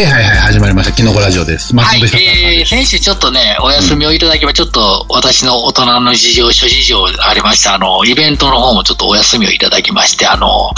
[0.00, 0.96] はいはいはい、始まりました。
[0.96, 1.76] キノコラジオです。
[1.76, 2.64] 松はいえー。
[2.64, 10.70] 先週ちょっとね、お休みをいただきまちょっと私の大人の事情、諸事情ありまして、あの、イベントの方もちょっとお休みをいただきまして、あの、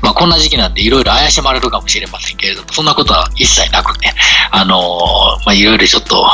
[0.00, 4.14] まあ、こんな時期なんでいろいろ怪しまれるかもしれませんけれども、そんなことは一切なくね、
[4.50, 4.78] あの、
[5.44, 6.30] まあ、いろいろちょっと、ま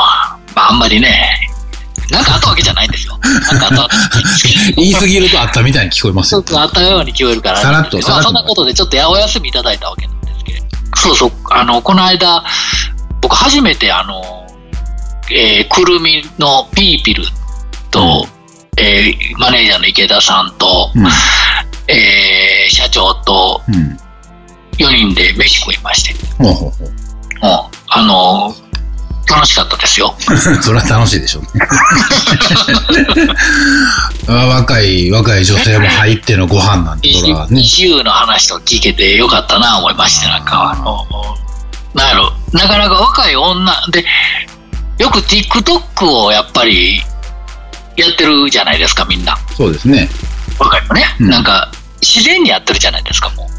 [0.63, 1.29] あ、あんまりね、
[2.09, 3.19] なんかあったわけじゃないんですよ。
[3.51, 3.89] なんかあったわ
[4.41, 4.73] けじゃない。
[4.79, 6.57] 言い過ぎるとあったみたいに聞こえますよちょっ。
[6.59, 10.78] とあったように聞こえるから、さらっとさらっとまあ、そんなことでちょっとやお休みいただいたわけなんですけれど。
[10.99, 12.43] そうそう、あの、この間、
[13.21, 14.45] 僕初めてあの、
[15.31, 17.23] えーくるみのピーピル
[17.91, 18.27] と、
[18.77, 21.05] えーマネージャーの池田さんと、うん。
[21.87, 23.97] えー社長とうん。
[24.77, 26.89] 4人で飯食いまして、ほうほうほう。
[27.41, 28.53] もう、あの、
[29.29, 30.15] 楽しかったですよ。
[30.61, 31.49] それは楽しいでしょうね。
[34.27, 37.61] あ若い、若い女性も入ってのご飯なんて、それはね。
[37.61, 41.05] 自由の話と聞けてよかったな思いまして、なんか、あの、
[41.93, 44.05] なんやろ、なかなか若い女で、
[44.97, 47.01] よく TikTok をやっぱり
[47.95, 49.37] やってるじゃないですか、みんな。
[49.55, 50.09] そうですね。
[50.57, 51.15] 若いのね。
[51.19, 53.58] うんなんか、自然にやってるじゃないですか、もう。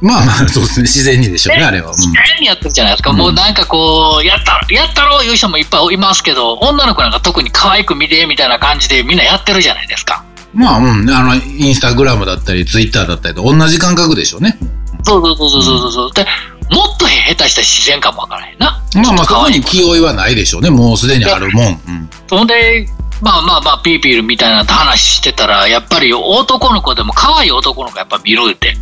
[0.00, 0.82] まあまあ、そうですね。
[0.82, 1.90] 自然にでしょうね、あれは。
[1.90, 3.10] うん自然にやってるじゃないですか。
[3.10, 10.24] うんもうなんかこう、やった、やったろういう人もいっぱいいますけど、女の子なんか特に可愛く見てみたいな感じでみんなやってるじゃないですか。
[10.54, 11.10] まあ、うん。
[11.10, 14.58] あの、インスタグラムだったり、ツイッターだったりと同じ感覚でしょうね。
[15.04, 16.12] そうそうそうそうそうそう。
[16.12, 16.26] で、
[16.70, 18.82] もっと下手したら自然かもわからへんな。
[18.94, 20.70] まあまあ、そこに気負いはないでしょうね。
[20.70, 21.66] もうすでにあるもん。
[21.66, 22.10] うん。
[22.28, 22.86] そんで、
[23.20, 28.76] まあまあまあ、ピーピールみたいな話してたら、やっぱり男の子でも可愛い男の子やっぱ見るって。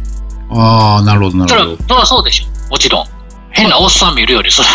[0.51, 1.79] ああ、なるほど、なるほど。
[1.89, 2.71] そらそうでしょ。
[2.71, 3.07] もちろん。
[3.51, 4.69] 変なおっさん見るより、そ ら。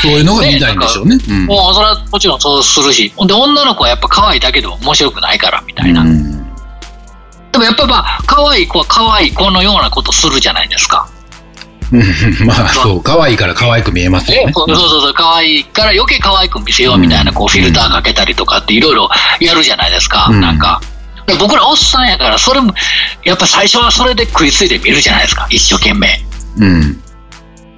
[0.00, 1.18] そういうのが見たいんでしょうね。
[1.28, 1.46] うん。
[1.46, 3.12] もう、それはもちろんそうするし。
[3.26, 6.02] で、女の子はやっぱ可愛いだけでも面白くないから、みたいな。
[6.02, 6.38] うん
[7.50, 11.08] でもやっぱまあ、可愛い子は可愛い子のようなことするじゃないですか。
[11.90, 12.02] うん
[12.46, 14.52] まあ、そう、可愛いから可愛く見えますよね。
[14.54, 19.08] そうそうそう、可愛いから余計可愛く見せようみたいな、こう、フィルターかけたりとかっていろいろ
[19.40, 20.28] やるじゃないですか。
[20.30, 20.80] うんなんか。
[21.28, 22.74] で僕らおっさんやから、それも、
[23.24, 25.46] やっぱ最初はそれで食いついて見るじゃないですか。
[25.50, 26.08] 一生懸命。
[26.58, 27.02] うん。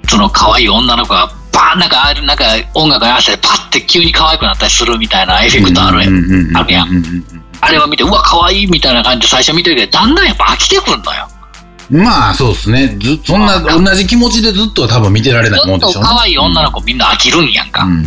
[0.09, 2.45] その可愛い女の子が、バーンなんか、あるなんか
[2.75, 6.05] 音楽に合わせてパッて急に可愛くなったりするみたいなエフェクトある
[6.73, 7.25] やん。
[7.61, 11.29] あれを見て、うわ、可愛いみたいな感じで最初見てるけど、だんだんやっぱ飽きてくるのよ。
[11.35, 11.41] うん
[12.03, 12.97] まあ、そうですね。
[13.01, 16.09] ず、そんな、同じ気持ちでずっとは多分見てられないもんずっとでしょうね。
[16.09, 17.83] 可愛い女の子みんな飽きるんやんか。
[17.83, 18.07] うん。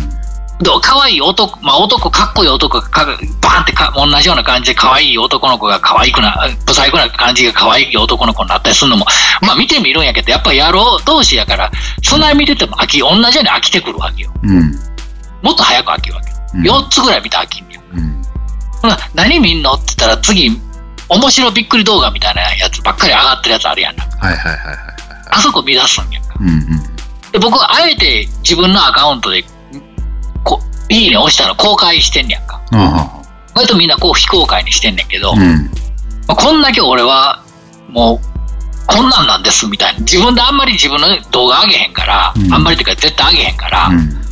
[0.60, 6.32] で可愛い男、まあ男、かっこいい男がか、バーンってか同じような感じで可愛い男の子が可愛くな、
[6.66, 9.04] 不細工な感じが可愛い男の子になったりするのも、
[9.42, 11.70] まあ見てみるんやけど、やっぱり野郎同士やから、
[12.02, 14.32] そんなに見てても飽き、同じように飽きてくるわけよ。
[14.42, 14.70] うん。
[15.42, 16.36] もっと早く飽きるわけよ。
[16.36, 17.80] うん4つぐらい見たら飽きんねよ。
[17.94, 18.22] うん。
[18.80, 20.56] ほな何見んのって言ったら次、
[21.08, 24.04] 面白びっくり動画みたいなやつばっかり上がってるやつあるやんな。
[24.04, 24.76] はいはいはいはいはい。
[25.30, 26.34] あそこ見出すんやんか。
[26.40, 26.66] うんうん。
[27.32, 29.48] で僕はあえて自分のアカウントで、こ
[30.88, 32.60] いいね押したら公開してんねやんか。
[32.72, 33.22] あ
[33.54, 35.32] 割とみんなこう非公開にしてんねんけど、あ。
[35.32, 35.70] うん。
[36.26, 37.42] まあこんだけ俺は
[37.88, 44.24] もうこんなんなんですみたいな自分であんまり自分の動画上げへんから、うんあんまりっていうか絶対上げへんから、うん。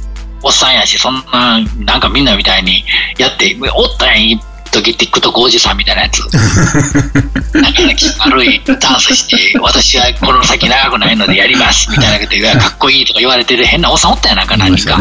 [0.42, 2.84] おっさんやしそんななんかみんなみたいに
[3.16, 4.40] やっておったやん一
[4.72, 6.20] 時 TikTok おじさんみたいなやつ
[7.54, 7.82] なんか
[8.26, 14.98] 悪いダンスして私はこの先長くないのでやりますみたいなことでかっこいいとか言われてる変なおっさんおったやんなんか何か、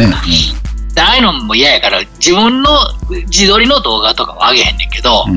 [0.99, 2.69] ああいうのも嫌やから自分の
[3.27, 5.35] 自撮りの動画とかは上げへんねんけど、うん。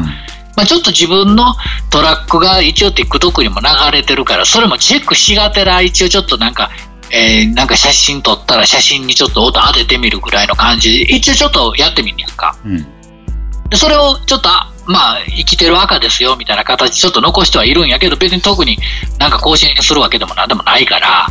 [0.56, 1.54] まあ、ちょっと自分の
[1.90, 6.70] トラックが一応 TikTok にも流れてるから、それもチェックしがてら、一応ちょっとなんか、
[7.10, 12.56] えーなんか写真撮ったら写真にちょっと音当ててみるぐらいの感じで、一応ちょっとやってみんやんか。
[12.64, 12.86] うん。
[13.68, 18.78] で、それをちょっと、あまあ、生きてる赤ですよ、みたいな形ちょっと残してはいるんやけど、別に特に
[19.18, 21.28] なんか更新するわけでもなんでもないから、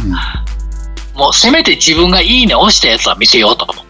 [1.14, 3.83] もうせめて自分がいいね押したやつは見せようと思。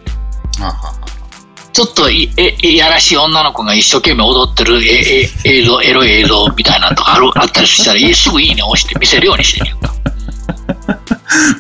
[1.74, 9.94] ちょっといええやらしい女の子が一生懸命踊ってるええ映像、エロい映像みたいなのとかあるあったりしたら、 いすぐいいね押して見せるようにしてんやんか。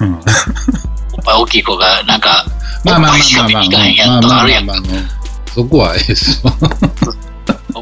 [0.01, 0.19] うんおっ
[1.25, 4.74] ぱい大きい子が、なんか、おっまあまあまぱいしか見あまあまあに行かへんやまあんとかあるやんか。
[4.74, 5.04] まあまあまあ
[5.54, 6.54] そこはええですわ。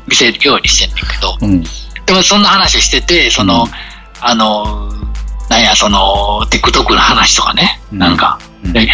[0.07, 1.37] 見せるようにしてんねんけど。
[1.41, 1.63] うん。
[2.05, 3.71] でもそんな話してて、その、うん
[4.23, 4.93] あの、
[5.49, 8.87] なんや、その、TikTok の話とかね、うんなんか、うんで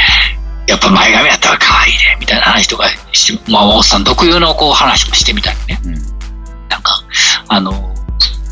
[0.67, 5.79] やっぱ前髪やったら可愛いね、みたいな話とかし、まあ、おっさん特有のこう話もしてみたりね。
[5.85, 5.93] うん。
[6.69, 7.01] なんか、
[7.47, 7.95] あの、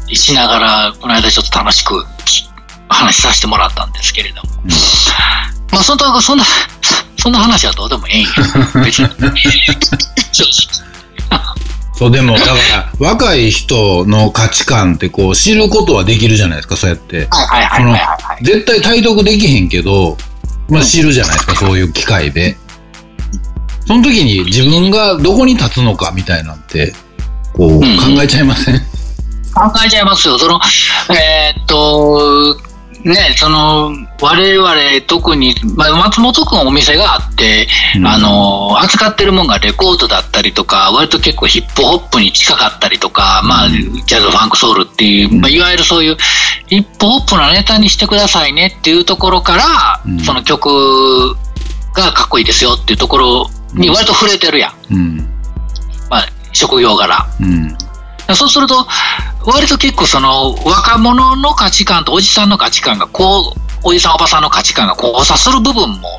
[0.08, 2.50] しながら、この間ちょっと楽しくき
[2.88, 4.50] 話させてもらったんですけれども。
[4.64, 4.70] うん
[5.72, 6.46] まあ、そんな、そんな、
[7.18, 8.30] そんな話はどうでもええんや。
[11.98, 17.28] そう、でも、だから、若い人の価値観ってこう、知ることはできるじゃないですか、そうやって。
[17.30, 18.44] 直はいはいはいはいはい。
[18.44, 20.18] 絶対体得できへんけど、
[20.70, 22.58] まあ知るじゃないですか、そういう機会で。
[23.88, 26.94] その時に自分がどこに立つのかみたいなんて、
[27.54, 27.88] こう考
[28.22, 28.80] えちゃいません、
[29.54, 30.40] 考えちゃいますよ。
[30.40, 30.60] その、
[31.16, 32.60] えーっと、
[33.06, 34.76] ね、その、我々
[35.06, 37.68] 特に、まあ、松本くんお店があって、
[37.98, 38.08] うん。
[38.08, 46.18] あの、扱ってるもんがレコードだったりとか、割と結構ヒップホップに近かったりとか、まあ、ジャズ、ファンク、ソウルっていう、まあ、いわゆるそういう
[46.66, 50.20] ヒップホップのネタにしてくださいねっていうところから、うん。
[50.22, 51.36] その曲
[51.94, 55.18] がかっこいいですよっていうところに割と触れてるやん。
[56.10, 57.28] まあ、職業柄。
[58.28, 58.36] うん。
[58.36, 58.88] そうすると、
[59.46, 66.18] 割と結構その若者の価値観とおじさんの価値観がこう、おじさんおばさんの価値観が交差する部分も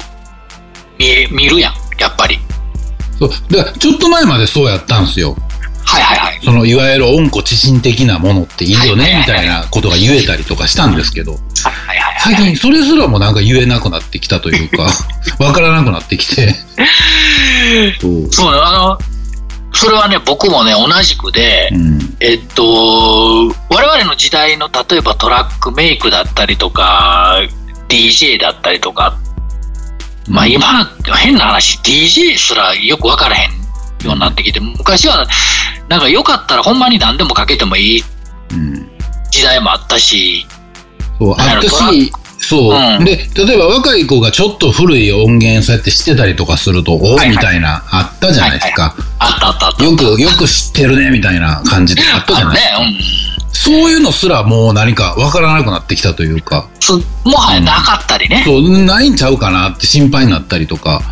[0.99, 2.38] 見え見るやん、やっぱり。
[3.19, 3.31] そう。
[3.50, 5.37] だちょっと前までそうやったんですよ。
[5.85, 6.41] はいはいはい。
[6.44, 14.88] そのいわゆる温故知新的なものっていいよねみたいなことが言えたりとかしたんですけど、はいはいはい最近それすらもなんか言えなくなってきたというか、
[15.38, 16.56] わからなくなってきて。
[18.00, 18.29] そう。
[18.32, 19.15] そう、あの、
[19.76, 22.17] それはね、僕もね、同じくで、うん。
[22.20, 27.43] えっと、我々の時代の例えばトラックメイクだったりとか、
[27.87, 29.19] DJ だったりとか、
[30.28, 30.87] まあ今、
[31.19, 33.50] 変な話、DJ すらよく分からへん
[34.06, 35.26] ようになってきて、昔は、
[35.88, 38.05] なんかよかったらほんまに何でもかけてもいい
[38.52, 38.88] うん。
[39.31, 40.46] 時代もあったし、
[41.19, 42.12] そう、あったし、
[42.48, 48.94] そう、うんで、例えば若い子がちょっと古い音源そうやって知ってたりとかすると、おはいみたいな、あったじゃないですか。
[49.19, 49.84] あったあったあった。
[49.84, 52.78] よく、よく知ってるね、みたいな感じであったじゃないですか。
[52.78, 52.98] ね、
[53.52, 56.81] そういうのすらもう何かわからなくなってきたというか、うん。
[56.81, 58.44] そもはやなかったりね。
[58.46, 61.02] そう、ないんちゃうかなって心配になったりとか。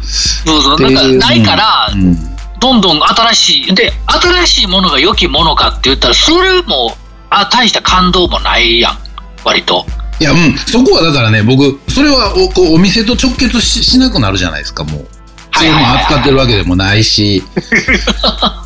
[0.44, 0.80] そうそう。
[0.80, 2.16] なんかないから、うん。
[2.60, 6.96] どんどん新しい、で、新しいものが良きものかって言ったら、それも、
[7.28, 8.98] あ、大した感動もないやん、
[9.44, 9.84] 割と。
[10.20, 15.08] いや、うん、そこはだからね、僕、それはおこうお店と直結ししなくなるじゃないですか、もう。
[15.56, 17.42] そういう扱ってるわけでもないし。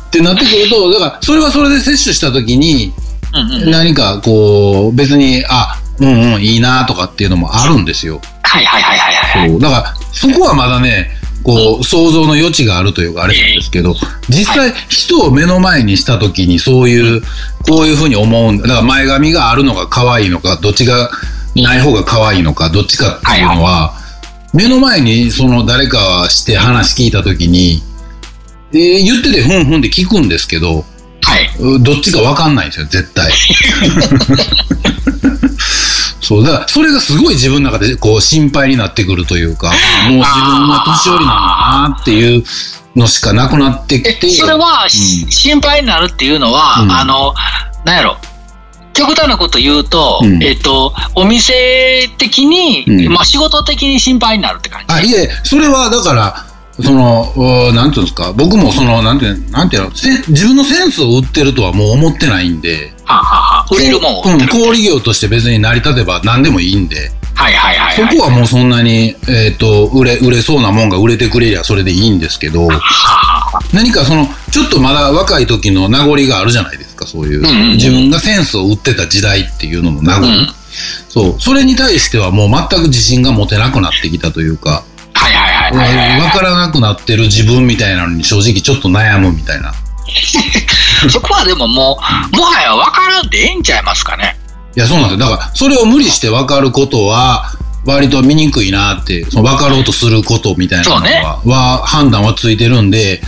[0.07, 2.93] ってなってくると、だから、それはそれで摂取したときに、
[3.33, 3.71] うんうん。
[3.71, 8.21] 何かこう、別に、あ、うんうん、いいなとかっていうのもあるんですよ。
[8.43, 9.49] はいはいはいはいはい。
[9.49, 9.59] そう。
[9.59, 11.11] だから、そこはまだね、
[11.43, 13.95] こう、想像の余地があるというか、あれなんですけど、
[14.29, 17.21] 実際、人を目の前にしたときに、そういう、
[17.67, 18.63] こういうふうに思うんだ。
[18.63, 21.11] だから、前髪があるのが可愛いのか、どっちが
[21.55, 23.93] ない方が可愛いのか、どっちかっていうのは、
[24.53, 27.83] 目の前に、その、誰かして話聞いたときに、
[28.71, 30.85] えー言ってて、ふんふんって聞くんですけど、
[31.21, 31.49] はい。
[31.59, 33.31] うどっちか分かんないんですよ、絶対。
[36.21, 39.71] そう、だから、それがすごい自分の中で、こう、心配になってくるというか、
[40.09, 42.43] もう自分は年寄りなんだなっていう
[42.95, 44.19] のしかなくなってきて。
[44.27, 47.33] え、それは、しうん心配になるっていうのは、うんあの、
[47.83, 48.17] なんやろ。
[48.99, 50.43] 極端なこと言うと、うん。
[50.43, 51.53] えっと、お店
[52.17, 53.13] 的に、うん。
[53.13, 54.93] まあ仕事的に心配になるって感じ。
[54.93, 56.45] あ、いえ、それは、だから、
[56.81, 63.75] その、おなんていうんですか、僕もその、なんていう、なんていうの、せ自分のセンスを売ってるとはもう思ってないんで、はあはあはあ。
[63.75, 64.59] 売れるもんを売ってる。
[64.59, 68.17] うん、小売業として別に成り立てば何でもいいんで、はいはいはい、そはい。
[68.17, 73.59] こはもうそんなに、えっ、と、売れ、売れそうなもんが売れてくれりゃそれでいいんですけど、はあはあ。
[73.73, 77.41] 何かその、ちょっとまだ若い時の名残があるじゃないですか、そういう。
[77.75, 80.27] 自分がセンスを売ってた時代っていうのの名残。
[80.27, 80.47] うん
[81.09, 81.41] そう。
[81.41, 89.73] それに対してはもう全く自信が持てなくなってきたというか、はいはいはいはいわからなくなってる自分みたいなのに正直ちょっと悩むみたいな。
[91.09, 91.99] そこはでもも
[92.31, 94.37] う、もはや分からんでええんちゃいますかね。
[94.75, 95.29] いや、そうなんですよ。
[95.29, 97.51] だから、それを無理して分かることは、
[97.85, 103.21] 割と見にくいなって、その分かろうとすることみたいなのは、ねは判断はついてるんで、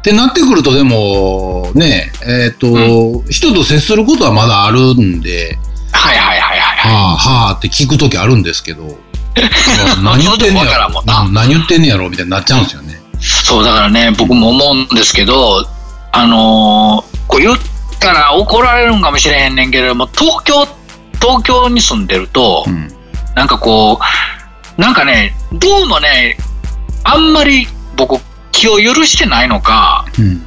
[0.00, 5.58] ってなってくると、でも、ね、えっ、と、人と接することはまだあるんで、
[5.92, 6.92] はいはいはいはい。
[6.92, 8.98] はあ、はあって聞くときあるんですけど、
[10.02, 13.00] 何言ってんねやろ何言ってんねやろみたいになっちゃうんですよね。
[13.20, 15.66] そう、だからね、僕も思うんですけど、
[16.12, 17.58] あのーこう言っ
[18.00, 20.66] たら怒られるんかもしれへんねんけれども、東京、
[21.20, 22.88] 東京に住んでると、うん。
[23.36, 24.00] なんかこ
[24.76, 26.36] う、なんかね、どうもね、
[27.04, 28.20] あんまり僕、
[28.52, 30.42] 気を許してないのか、うん。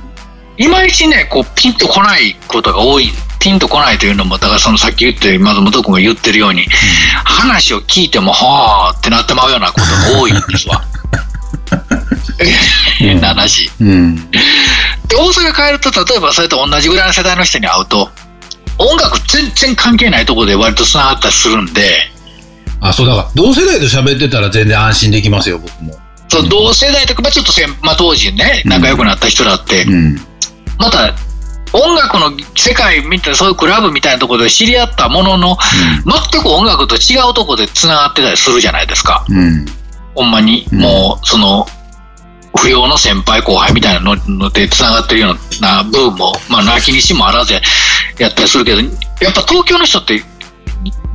[0.58, 3.12] いまいちね、こう、ピンとこないことが多い。
[3.40, 6.66] ピンとこないというのも、だからそのさっき言って、松本君が言ってるように、
[7.26, 10.84] 話を聞いても、はあってなってまうようなことが多いんですわ。
[13.00, 13.72] 変な話。
[13.82, 14.16] うん。
[14.32, 14.38] で、
[15.18, 18.10] 大阪帰ると、例えばそれと同じぐらいの世代の人に会うと、
[18.78, 22.14] 音楽全然関係ないところで割と繋がったりするんで、
[22.80, 25.98] あ、そうだから、同世代と喋ってたら全然安心できますよ、僕も。
[26.42, 30.16] 同世代とか、まあ、ちょっとせん、まあ、当時ね、仲良くなった人だって、うん。
[30.78, 31.14] また、
[31.74, 35.58] 音楽の世界みたいな、そういうクラブみたいなところで知り合ったものの、
[36.32, 39.26] 全く音楽と違うところで繋がってたりするじゃないですか。
[39.30, 39.66] うん。
[40.16, 41.68] ほんまに、もう、その、
[42.56, 47.54] 不良の先輩後輩みたいなのので繋がってるような部分も、まあ、泣きにしもあらず
[48.20, 48.86] やったりするけど、や
[49.32, 50.20] っぱ東京の人って、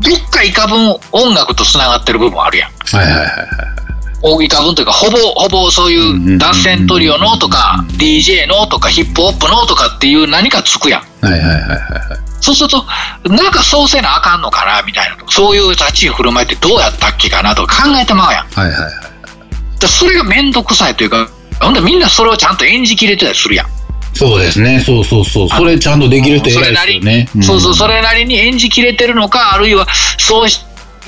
[0.01, 2.71] どっかいか分音楽と繋がってる部分あるやん。
[2.97, 3.88] はいはいはいはい。
[4.21, 11.03] 大いか分というか、ほぼ、ほぼそういう脱線トリオのとか、DJ のとか、ヒップホップのとかっていう何かつくやん。
[11.25, 12.29] はいはいはいはいはい。
[12.41, 12.85] そうすると、
[13.25, 15.17] なんかそうせなあかんのかな、みたいな。
[15.29, 18.47] そういう立ち居振る舞いってどうやったっけかなとか考えてまうやん。
[18.49, 19.81] はいはいはい。
[19.81, 21.29] でそれがめんどくさいというか、
[21.61, 23.67] ほんでみんなそれをちゃんと演じきれてたりするやん。
[24.15, 24.81] そうですね。
[24.81, 25.49] そうそうそう。
[25.49, 27.29] それちゃんとできる人偉いですよね。
[27.43, 29.87] そうそう、んそれなりに演じきれてるのか、あるいは
[30.19, 30.49] そう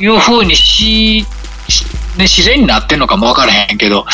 [0.01, 1.27] いうふうにし、し
[2.17, 4.07] ね、自然になってんのかもわからへんけど、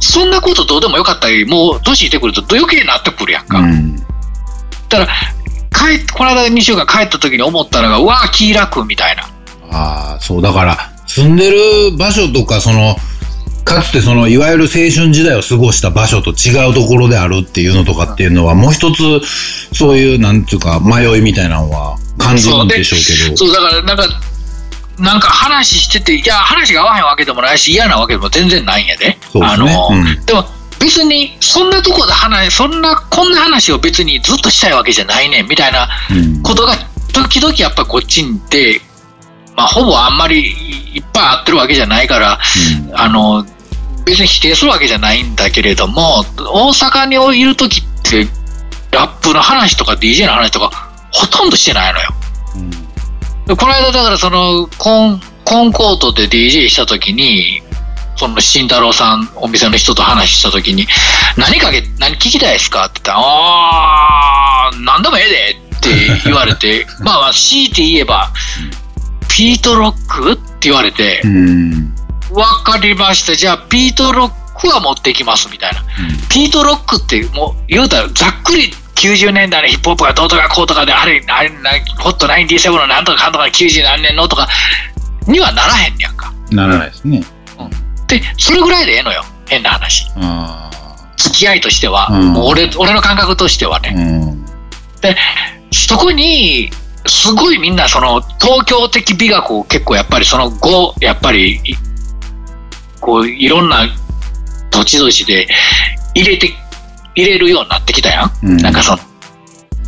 [0.00, 3.58] そんなことどうでもよかったり、もう年いってくると余計になってくるやんか。
[3.58, 3.70] うん。
[3.70, 3.96] うん。
[3.96, 5.06] だから、
[5.70, 9.22] 帰っこの間2週間帰った時に思ったのが、うわー気楽みたいな。
[9.70, 10.76] ああ、そう、だから、
[11.06, 12.96] 住んでる場所とか、その、
[13.64, 19.02] かつてその、いわゆる青春時代を過ごした場所と違うところであるっていうのとかっていうのは、もう一つ、
[19.74, 23.36] そういう、なんていうか、迷いみたいなのは感じるんでしょうけど。
[23.36, 24.20] そう、だから、なんか、
[24.98, 29.10] なんか話してて、いや、話が合わへんわけでもないし、嫌なわけでも全然ないんやで。
[29.10, 29.46] ですね。
[29.46, 30.24] あの、うん。
[30.26, 30.44] でも、
[30.80, 36.42] 別に、そんなとこで話、そんな、こんな話を別にずっとしたいわけじゃないねん、みたいなうん。
[36.42, 36.74] ことが、
[37.12, 38.80] 時々やっぱこっちにで、
[39.56, 40.52] まあ、ほぼあんまり
[40.94, 42.38] いっぱい合ってるわけじゃないから、
[42.94, 43.44] あの、
[44.04, 48.26] 別に否定するわけじゃないんだけれども、大阪にいる時って、
[48.90, 50.70] ラップの話とか DJ の話とか、
[51.12, 52.14] ほとんどしてないのよ。
[52.56, 52.70] うん。
[52.70, 52.76] で
[53.56, 57.62] この間だからそのコンコンコートで DJ した時に
[58.16, 60.86] その慎太郎さんお店の人と話した時に
[61.36, 68.30] 何かけ何聞きたいですかって言ったらあー何でもええでって言われて まあまあ強いて言えば
[69.28, 70.32] ピートロック？
[70.32, 71.94] って言われてうん。
[72.32, 73.34] わかりました。
[73.36, 75.84] じゃあピートロックは持ってきますみたいな。
[76.28, 84.48] ピートロックってもう言うたらざっくり90年代のヒップホップがどうとかこうとかであれあれなホット97のなんとかかんとか90何年のとか
[85.26, 86.32] にはならへんねやんか。
[86.50, 87.22] ならないですね。
[88.08, 90.06] でそれぐらいでええのよ変な話。
[90.16, 90.70] あ
[91.16, 93.80] 付き合いとしては、うんもう俺俺の感覚としてはあ。
[93.80, 93.94] ね。
[93.96, 94.44] うん。
[95.70, 96.70] そこに
[97.06, 101.60] すごいみんなその東京的美学を結構やっぱりその後やっぱりい
[103.00, 103.86] こういろんな
[104.70, 105.48] 土地土地で
[106.14, 106.52] 入れて
[107.22, 108.32] 入れるようになってきたやん。
[108.42, 108.98] うんなんかその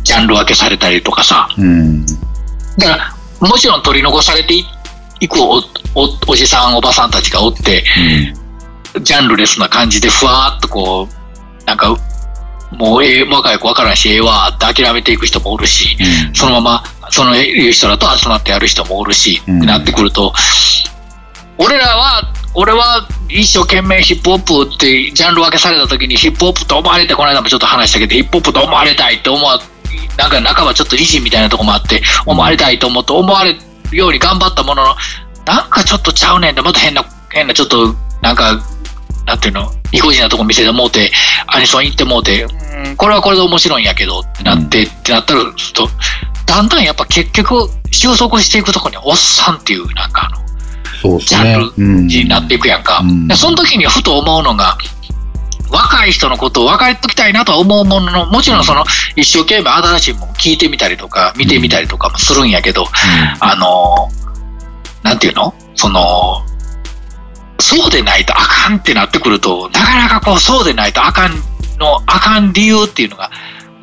[0.03, 1.47] ジャンル分けされたりとかさ。
[1.57, 2.05] うん。
[2.05, 4.65] だからもちろん取り残されてい
[5.19, 5.61] いくお
[5.95, 7.83] おおじさんおばさんたちがおって
[9.03, 11.95] ジャンルレスな感じでふわーっとこうなんか
[12.71, 15.97] もうええ若い子分からんしええわーって諦めていく人もおるし。
[16.33, 20.33] そのまま、そのいう人らと集まってやる人もおるし、うんってなってくると、
[21.57, 22.23] 俺らは、
[22.53, 29.59] 俺は一生懸命ヒップホップってジャンル分けされた時にヒップホップと思われて、この間もちょっと話したけど、ヒップホップと思われたいって思わ、
[30.17, 33.59] なんか半ばちょっと意地みたいなとこもあって、思われたいと思って思われる
[33.95, 34.95] ように頑張ったものの、
[35.45, 38.59] なんかちょっとちゃうねんって、また変な、変なちょっと、なんか、
[39.25, 41.11] なんていうの、意固地なとこ見せてもうて、
[41.47, 45.89] アニソン行ってもうて、うんこれはこれで面白いんやけどってなって、ってなったら、ちょっと、
[46.45, 50.50] だんだんやっぱ結局、収束していくところにおっさんっていう、なんかあの、
[51.19, 51.43] ジャン。
[51.43, 52.07] ねうん。
[52.07, 52.99] になっていくやんか。
[52.99, 54.77] うんでその時にふと思うのが、
[55.71, 58.83] 若い人のことを分かりときたいなとは思うものの、もちろんその
[59.15, 62.85] 一生懸命新しいもの聞いてみたりとか、見てみたりとかもするんやけど、
[63.39, 64.09] あの、
[65.03, 65.53] なんていうの？
[65.75, 66.45] その、
[67.59, 71.31] そうでないとあかんってなってくると、なかなかこう、そうでないとあかん
[71.79, 73.31] の、あかん理由っていうのが、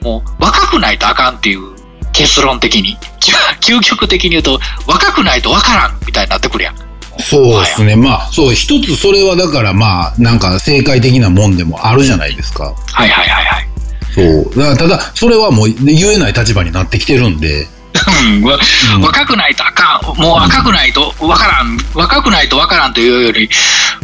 [0.02, 1.74] もう若くないとあかんっていう
[2.12, 2.98] 結論的に、
[3.60, 6.87] 究極的に言うと、若くないとわからんみたいになってくるやん。
[7.18, 7.96] そうですね。
[7.96, 12.74] まあ、そう、一つそれはだからまあ、なんか正解的なもんでもあるじゃないですか。
[12.92, 13.68] はいはいはいはい。
[14.14, 14.56] そう。
[14.56, 17.66] だただ、それはもう言えない立場になってきてるんで。
[18.24, 18.42] うん
[19.02, 23.48] 若くないとあかん、もう若くないとわからん、若くないとわからんというより、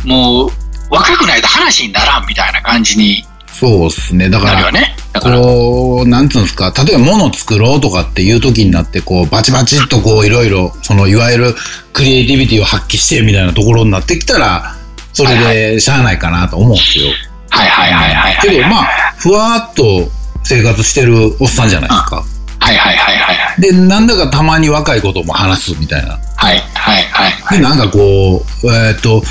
[0.05, 0.51] もう
[0.91, 4.29] 若くないと話にならんみたいな感じにそうですね。
[4.29, 4.97] だから、なるよね。
[5.21, 11.55] こう、なんつうんですか、例えば物作ろうとかっていう時になって、こう、バチバチっとこう、いろいろ、その、いわゆる
[11.93, 14.77] クリエイティビティを発揮してみたいなところになってきたら、
[15.13, 15.39] それ
[15.75, 17.07] でしゃあないかなと思うんですよ。
[17.51, 18.51] はいはいはいはいはい。
[18.51, 20.11] けど、まあ、ふわっと
[20.43, 22.25] 生活してるおっさんじゃないですか。
[22.59, 23.61] はいはいはいはいはい。
[23.61, 26.19] で、なんだかたまに若いことも話すみたいな。
[26.37, 27.59] はいはいはいはい。
[27.59, 29.23] で、なんかこう、えーっと、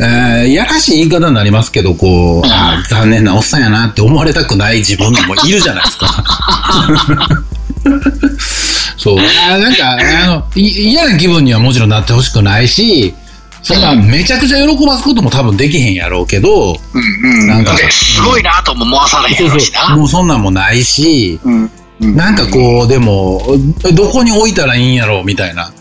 [0.00, 6.06] えーやらしい言い方になりますけど、こう、あー残念なおっさんやなって思われたくない自分もいるじゃないですか。
[8.96, 9.18] そう。
[9.18, 9.92] あーなんか、
[10.24, 13.14] あの、い嫌な気分にはもちろんなってほしくないし、
[13.62, 17.46] そんなめちゃくちゃ喜ばすことも多分できへんやろうけど、うんうん。
[17.48, 19.86] なんかですごいなとも思わされへんそうやろしな。
[19.88, 23.42] そう、もうそんなんもないし、うんうんなんかこう、でも、
[23.92, 25.72] どこに置いたらいいんやろうみたいな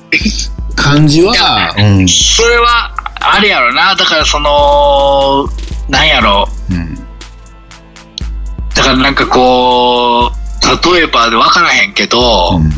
[0.75, 2.07] 感じは、うん。
[2.09, 3.95] それは、あれやろな。
[3.95, 5.47] だからその、
[5.89, 6.47] なんやろ。
[6.69, 6.95] うん。
[8.75, 12.71] だからなんかこう、例えばで分からへんけど、うん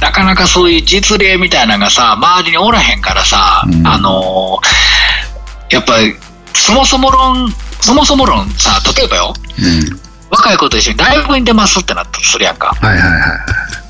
[0.00, 6.14] なかなかそういう実例みたいなのがさ、周りにおらへんからさ、うんあのーやっぱり、
[6.54, 10.00] そもそも論、そもそも論さ、例えばよ、うん。
[10.30, 12.68] 若い子と一緒にライブに出ますってなったとするやんか。
[12.80, 13.18] はいはいは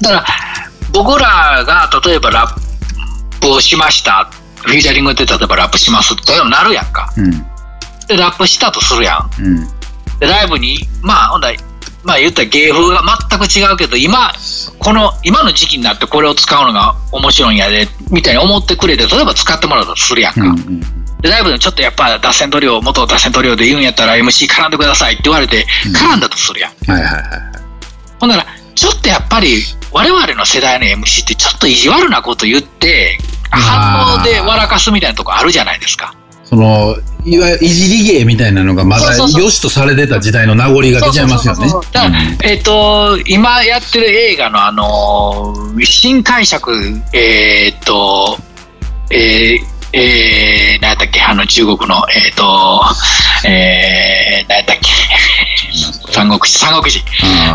[0.00, 0.02] い。
[0.02, 0.24] だから、
[0.92, 4.28] 僕らが例えばラップをしました、
[4.64, 7.12] フィーチャリングで例えばラップしますってなるやんか。
[7.16, 7.30] うん。
[8.06, 9.42] で、ラップしたとするやん。
[9.42, 9.66] うん。
[10.18, 11.58] で、ライブに、まあ、ほんだら
[12.04, 14.32] まあ言ったら芸風が全く違うけど、今、
[14.78, 20.40] この、今の時期になってこれを使うのが面白いんやで、みたいに思ってくれて、例えば使ってもらうとするやんか。
[20.42, 20.80] うん。
[21.20, 26.90] で、ライブでちょっとやっぱ脱線トリオ、元脱線トリオで言うんやったら MC 絡んでくださいって言われて、うん絡んだとするやん。
[26.90, 27.24] はいはいはい。
[28.20, 33.18] ほんなら、ちょっとやっぱり、我々の世代の MC ってちょっと意地悪なこと言って、
[33.50, 36.14] 反応で笑かすみたいなとこあるじゃないですか。
[36.44, 41.68] その、いわゆるいじり芸みたいなのがまだ良しとされてた時代の名残が出ちゃいますよね。
[41.92, 42.12] だから、
[42.42, 46.72] えっ、と、今やってる映画のあのー新解釈、
[47.12, 48.38] えっ、と、
[49.10, 51.20] えー、えー、何やったっけ？
[51.20, 52.82] あの中国の、えっ、と、
[53.46, 54.88] えー、何やったっけ？
[56.18, 57.04] 三国志、三国志。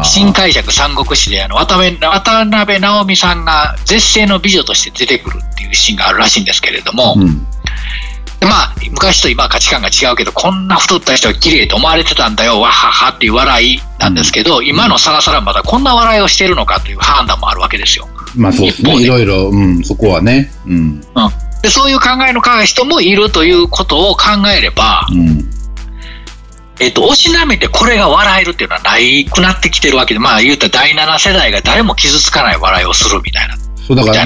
[0.03, 7.45] 新解釈三国志であの渡辺渡辺直美さんが絶世の美女として出てくるっていうシーンがあるらしいんですけれども、うん。
[8.39, 18.07] でまあ昔と今は価値観が違うけどこんな太った人が綺麗と思われてたんだよわははっていう笑いなんですけど、今のさらさらまだこんな笑いをしてるのかという判断もあるわけですよ。
[18.35, 18.95] まあそうですね。
[19.01, 20.51] いろいろ、うん、そこはね。
[20.65, 21.01] うん。
[21.61, 25.52] でそういう考えの人もいるということを考えれば、うん。
[26.79, 33.55] えっと、おしなめてこれが笑えるっていうのはないくなってきてるわけで、まあ言うたら第7世代が誰も傷つかない笑いをするみたいな。
[33.87, 34.25] そうだから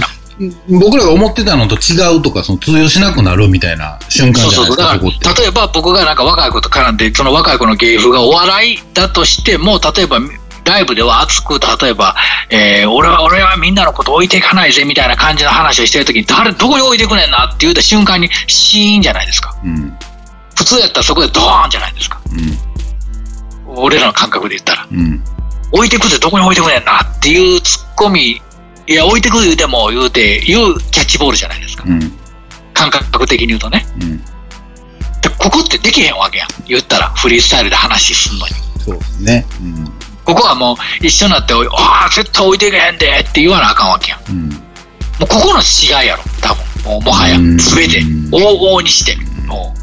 [0.70, 4.76] 僕らが思ってたのと違うとか、その通用しなくなるみたいな瞬間そうそうそう。
[4.76, 5.42] じゃないですか、だそこって。
[5.42, 10.20] から、例えば僕がなんか若い子と絡んで、その若い子の芸風がお笑いだとしても、例えば、
[10.64, 12.16] ライブでは熱く、例えば、
[12.50, 19.56] えー俺は、俺はみんなのこと置いていかないぜ、みたいな感じの話をしてるときに、誰、どこに置いていくねんなって言った瞬間に、シーンじゃないですか。
[19.64, 19.98] うん。
[20.58, 22.20] 普通やったらそこでドーンじゃないですか。
[23.68, 23.80] うん。
[23.80, 24.88] 俺らの感覚で言ったら。
[24.92, 25.24] うん。
[25.72, 28.42] 置いてくぜ、どこに置いてくねんなっていうツッコミ、
[28.88, 31.84] いや、置いてく言うても言うて、言うキャッチボールじゃないですか。
[31.88, 32.12] うん。
[32.74, 33.86] 感覚的に言うとね。
[34.02, 34.18] うん。
[34.18, 36.48] でここってできへんわけやん。
[36.68, 38.54] 言ったら、フリースタイルで話すんのに。
[38.80, 39.46] そうですね。
[39.62, 39.86] うん。
[40.26, 44.22] ここはもう一緒になって、おいああ、絶対置いていけへんでって言わなあかんわけやん。
[44.32, 44.50] うん。
[44.50, 44.58] も
[45.22, 46.68] うここの違いやろ、多分。
[46.84, 48.00] もうもはやうん、すべて、
[48.32, 49.18] 往々にして。
[49.46, 49.74] も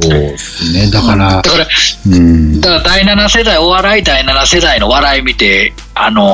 [0.00, 0.90] そうですね。
[0.90, 1.66] だうからだ、から、
[2.06, 2.60] うん。
[2.60, 6.24] だから第7世代、お笑い第7世代の笑い見て、あのー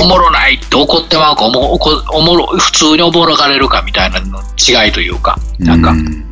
[0.00, 6.27] おもろないって怒ってまうか、おもおもろ普通におもろがれるかみたいなの違いというか、なんか、うん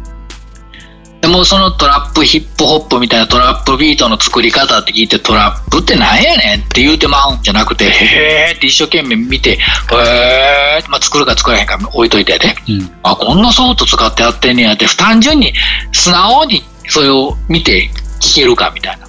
[1.27, 12.91] でもそのトラップヒップホップみたいなトラップビートの作り方って聞いてトラップってなんやねんって言うてまうんじゃなくてへーって一生懸命見てへーって、まあ、作るか作らへんか置いといてやで、うん。
[13.03, 15.53] あこんなソフト使ってやってんねやって単純に
[15.91, 19.09] 素直にそれを見て聞けるかみたいな。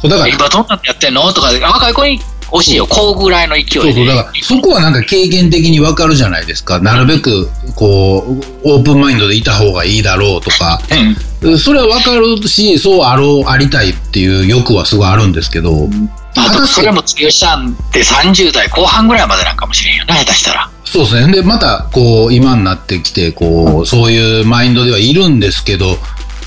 [0.00, 1.32] そう、だから、今どんなってやってんの？
[1.32, 2.24] とか若い子に教
[2.72, 2.86] えよ。
[2.88, 3.72] こうぐらいの勢いで。
[3.80, 6.80] そうそう、だから、そこはなんか経験的にわかるじゃないですか。
[6.80, 11.16] なるべく、こう、オープンマインドでいた方がいいだろうとか、うん
[11.58, 15.88] それはわかるし、そうあろう、ありたいっていう欲はすごいあるんですけど、
[16.36, 21.32] あとそれも強したんって30代後半ぐらいまでなんかもしれんよな下手したらそうですね。
[21.32, 25.98] で、また、こう、今になってきて、こう、そういうマインドではいるんですけど、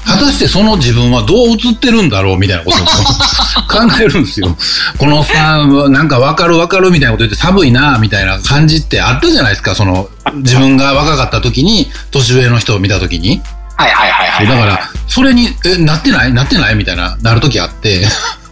[0.03, 2.81] 果たしてその自分はどう映ってるんだろうみたいなことを
[3.69, 4.57] 考えるんですよ。
[4.97, 9.75] このさ、なんかわかるわかるみたいなこと言って寒いな、みたいな感じってあったじゃないですか。
[9.75, 13.41] その、自分が若かった時に、年上の人を見た時に。
[13.81, 14.47] はいはいはいはい。
[14.47, 16.33] だから、それに、え、なってない？
[16.33, 16.75] なってない？
[16.75, 18.05] みたいな、なる時あって。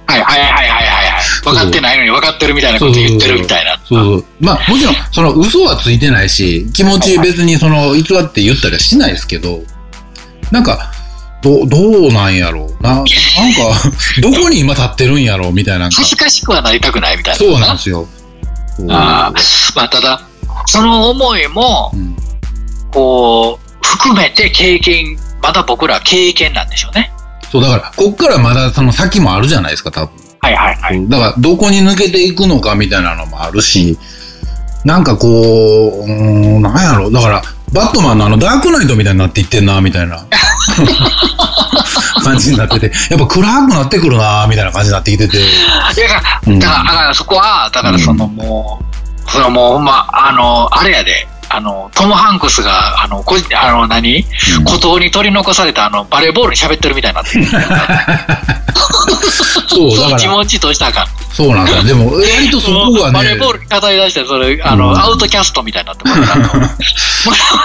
[0.06, 1.44] はいはいはいはいはいはい。
[1.44, 3.80] 分かってないのに分かってるみたいなこと言ってるみたいな。
[3.88, 4.26] そう。
[4.40, 9.62] まあ、もちろん、その、嘘はついてないし、気持ち別にその、偽って言ったりはしないですけど、
[10.52, 10.92] なんか、
[11.44, 13.12] どう、どうなんやろうな、なんか、
[14.22, 15.90] どこに今立ってるんやろうみたいな。
[15.92, 17.38] 恥ずかしくはなりたくないみたいな。
[17.38, 18.08] そうなんですよ。
[18.90, 19.76] あー。
[19.76, 20.22] まあただ
[20.66, 22.16] その思いもうん。
[22.92, 27.12] こう含めて経験まだ僕らは経験なんでしょうね。
[27.52, 30.12] そう、だから、こっからまだその先もあるじゃないですか、多分。
[30.42, 31.10] はいはいはい。
[31.10, 33.98] だから、どこに抜けていくのかみたいなのもあるし、
[34.86, 37.08] なんかこう、うーん、なんやろ。
[37.08, 37.12] う。
[37.12, 37.42] だから、
[37.74, 40.26] バットマンのあのダークナイトみたいになっていってんな、みたいな。
[42.24, 45.38] 感じになってて、やっぱ暗くなってくるな、みたいな感じになってきてて。
[45.38, 46.60] いやだから、うん。
[46.60, 48.80] だから、だからそこは、だからそのも
[49.28, 54.22] う、それはもうほんま、あの、あれやで、あの、トム・ハンクスが、あの、こあの何、う
[54.62, 54.64] ん。
[54.66, 57.38] 孤島に取り残されたあの、バレーボールに喋ってるみたいになって。
[57.38, 57.46] る。
[59.68, 61.08] そう、だから、気持ちとしたらあかん。
[61.34, 61.84] そうなんですよ。
[61.84, 63.14] でも、割とそこがね。
[63.14, 65.00] バレー、ボールに語り出して、それ、あの、うん。
[65.00, 66.18] アウトキャストみたいになってもう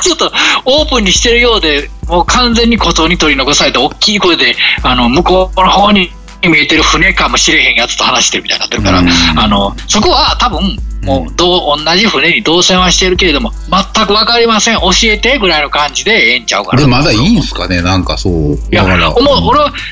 [0.02, 0.32] ちょっと
[0.64, 6.10] オープンにしてるようで、もう完全に孤島に取り残されて、大きい声で、あの、向こうの方に
[6.42, 9.08] 見えてる船かもしれへんやつと話してるみたいになってるから、うん。
[9.38, 13.52] あの、そこは多分、もう、どう、同じ船に同船はしてるけれども、
[13.94, 16.82] 全くわかりません、教えてぐらいの感じでええんちゃうかな。
[16.82, 18.54] で、まだいいんすかね、なんかそう。
[18.54, 19.14] いや、俺は、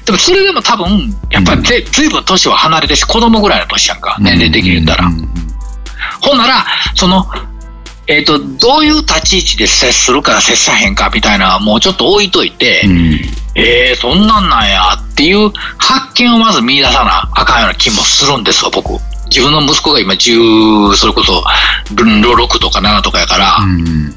[0.04, 5.10] でもそれでも多分、やっぱりぜ、ずいぶん年は離れてし、子供ぐらいの年やんか、年齢的に言ったら。
[6.20, 7.26] ほんなら、その、
[8.08, 13.20] えっ、と、どういう立ち位置で接するか接さへんかみたいな、もうちょっと置いといて、うん。
[13.54, 18.98] えー、そんなんなんやっていう発見をまず見出さなあかんような気もするんですよ、僕。
[19.32, 21.42] 自分の息子が今10、それこそ、
[21.94, 24.14] 6とか7とかやから、うん。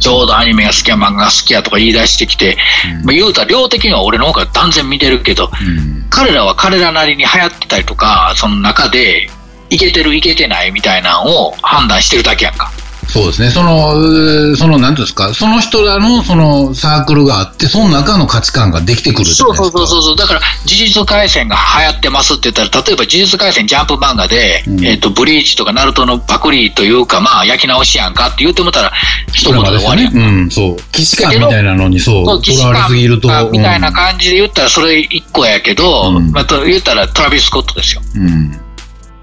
[0.00, 2.56] ちょうどアニメが好きや漫画が好きやとか言い出してきて、
[3.04, 6.06] まあ、言うたら量的には俺の方が断然見てるけど、うん。
[6.10, 9.28] 彼らは彼らなりに流行ってたりとか、その中で、
[9.70, 12.70] いけてるいけてないみたいなのを判断してるだけやんか。
[13.08, 13.50] そうですね。
[13.50, 19.56] その、その、なんですか、その人らのそのサークルがあって、その中の価値観ができてくるそう。
[19.56, 20.16] そうそうそう。
[20.16, 28.92] だから、呪術廻戦が流行ってますって言ったら、例えば呪術廻戦ジャンプ漫画で、うんえっ、と、ブリーチとかナルトのパクリというか、まあ、焼き直しやんかって言ってもたら、
[29.32, 30.30] 一言で終わりやまですよね。
[30.32, 30.38] ん。
[30.44, 30.76] うん、そう。
[30.92, 33.28] 既視感みたいなのに、そう、とらわれすぎると。
[33.28, 38.02] がみたいな感じで言ったら、それ一個やけど、うんまあ、と言ったらトラビス・スコットですよ。
[38.16, 38.26] うん。
[38.26, 38.60] うん。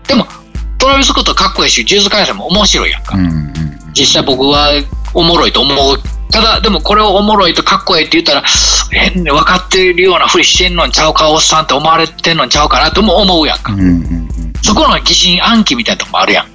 [0.07, 0.27] でも、
[0.81, 3.15] トラビス・スコットかっこいいし、呪術廻戦も面白いやんか。
[3.15, 3.25] うん。
[3.25, 3.51] うん
[3.93, 4.71] 実際僕は
[5.13, 5.99] おもろいと思う。
[6.31, 8.43] ただ、でもこれをおもろいとかっこいいって言ったら、
[8.89, 13.73] 変に分かってるようなふりしてんのんちゃうか、おっさんって思われてんのんちゃうかなとも思うやんか。
[13.73, 13.79] うん。
[13.81, 13.87] うん。
[13.87, 14.29] うん。
[14.61, 16.47] そこの疑心暗鬼みたいなとこもあるやん。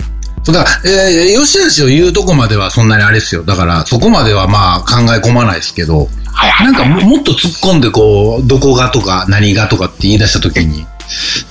[0.46, 3.44] だから、えー、よしあしを言うとこまではそんなにあれですよ。
[3.44, 6.72] だから、そこまではまあ考え込まないですけど、はいはい、はい。
[6.72, 10.86] なんかももっと突っ込んでこう、どこがとか何がとかって言い出した時に、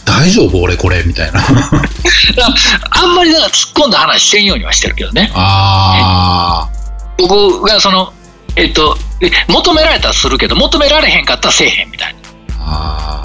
[0.06, 0.62] 大丈夫？
[0.62, 1.42] 俺これみたいな。
[2.92, 5.32] あんまりだから突っ込んだ話せんようにはしてるけどね。
[5.34, 6.70] あ
[7.18, 8.14] 僕がその、
[8.56, 12.20] えっと、え求められたらするけど、求められへんかったらせえへんみたいな。
[12.60, 13.22] あ。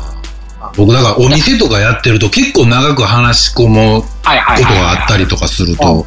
[0.61, 0.73] ああ。
[0.77, 6.07] 僕だからお店とかやってると結構長く話し込むことがあったりとかするうんと、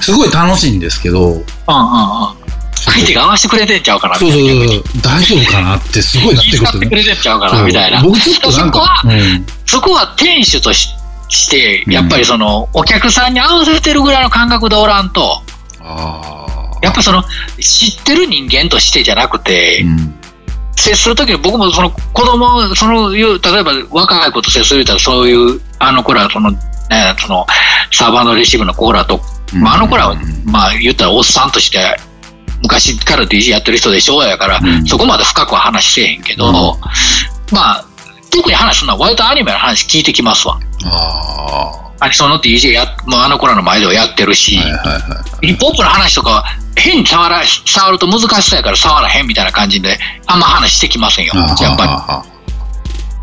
[0.00, 1.44] すごい楽しいんですけど、うんうんうん。
[2.84, 4.68] 相手が合わせてくれてんちゃうかなみたそうそう。
[4.68, 6.94] そう、大丈夫かなってすごいなって気遣ってく。
[6.94, 8.02] れてんちゃうかなみたいな。
[8.02, 9.46] 僕ちょっとなんか、うん。
[9.66, 10.90] そこは店主とし
[11.28, 15.42] して、うんやっぱりその、お客さんに合わせてるぐらいの感覚でおらんと、
[15.80, 16.46] あ
[16.82, 17.24] やっぱその、
[17.60, 19.86] 知ってる人間としてじゃなくて、あ。
[19.86, 20.14] うん。
[20.76, 26.58] 接するときに僕もその子供、その例えば若い子と接するとそういう、あの子ら、その、ね、
[27.18, 27.46] その、
[27.92, 29.20] サーバーのレシーブの子らと、
[29.54, 31.96] まあ、あの子らは、まあ言ったらおっさんとして、
[32.62, 34.86] 昔から DJ やってる人でしょうやから、うん。
[34.86, 36.54] そこまで深くは話せえへんけど、うん。
[37.54, 37.84] まあ、
[38.30, 40.58] 特に話すのは割とアニメの話聞いてきますわ。
[40.86, 44.56] あアニソンの DJ や、もうあの子らの前ではやってるし。
[44.56, 46.44] ヒップホップの話とかは
[46.76, 51.32] 変に触ら、触ると難しそうやから触らへんみたいな感じで、あんま話してきませんよ。
[51.34, 51.76] やっぱり。
[51.76, 52.24] ぱ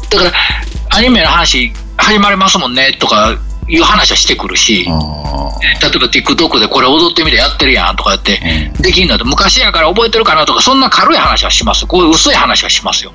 [0.10, 0.34] だから、
[0.90, 2.74] アニメの話始まりますもん。
[2.74, 3.38] ねとか
[3.72, 4.92] いう話はしてくるし、あ
[5.82, 8.40] 例えば TikTok でこれ踊ってみてやってるやんとかやって、
[8.78, 8.82] あ。
[8.82, 11.88] できんのって昔やから覚えてるかなとか、そんな軽い話はします。
[11.88, 13.14] こういう薄い話はしますよ。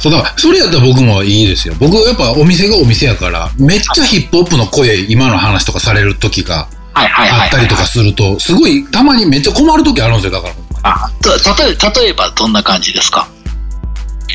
[0.00, 1.74] そうだから、それやったら僕もいいですよ。
[1.78, 6.66] 僕やっぱお店がお店やから、めっちゃヒップホップの声、今の話とかされる時が。
[6.94, 10.54] あったりとかすると、すごい、たまにめっちゃ困る時あるんですよ、だから。
[10.82, 13.26] あた例え例えばどんな感じですか？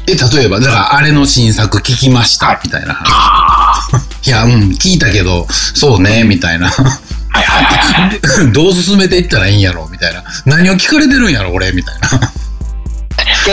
[0.07, 4.06] え、例えば、だから、あれの新作聞きました、みたいな話。
[4.25, 6.67] あいや、うん、聞いたけど、そうね、みたいな。
[6.67, 6.71] あ。
[6.71, 8.51] はいはいはいはい。
[8.51, 10.23] どう進めていったらいいんやろ、みたいな。
[10.45, 12.09] 何を聞かれてるんやろ、俺、みたいな。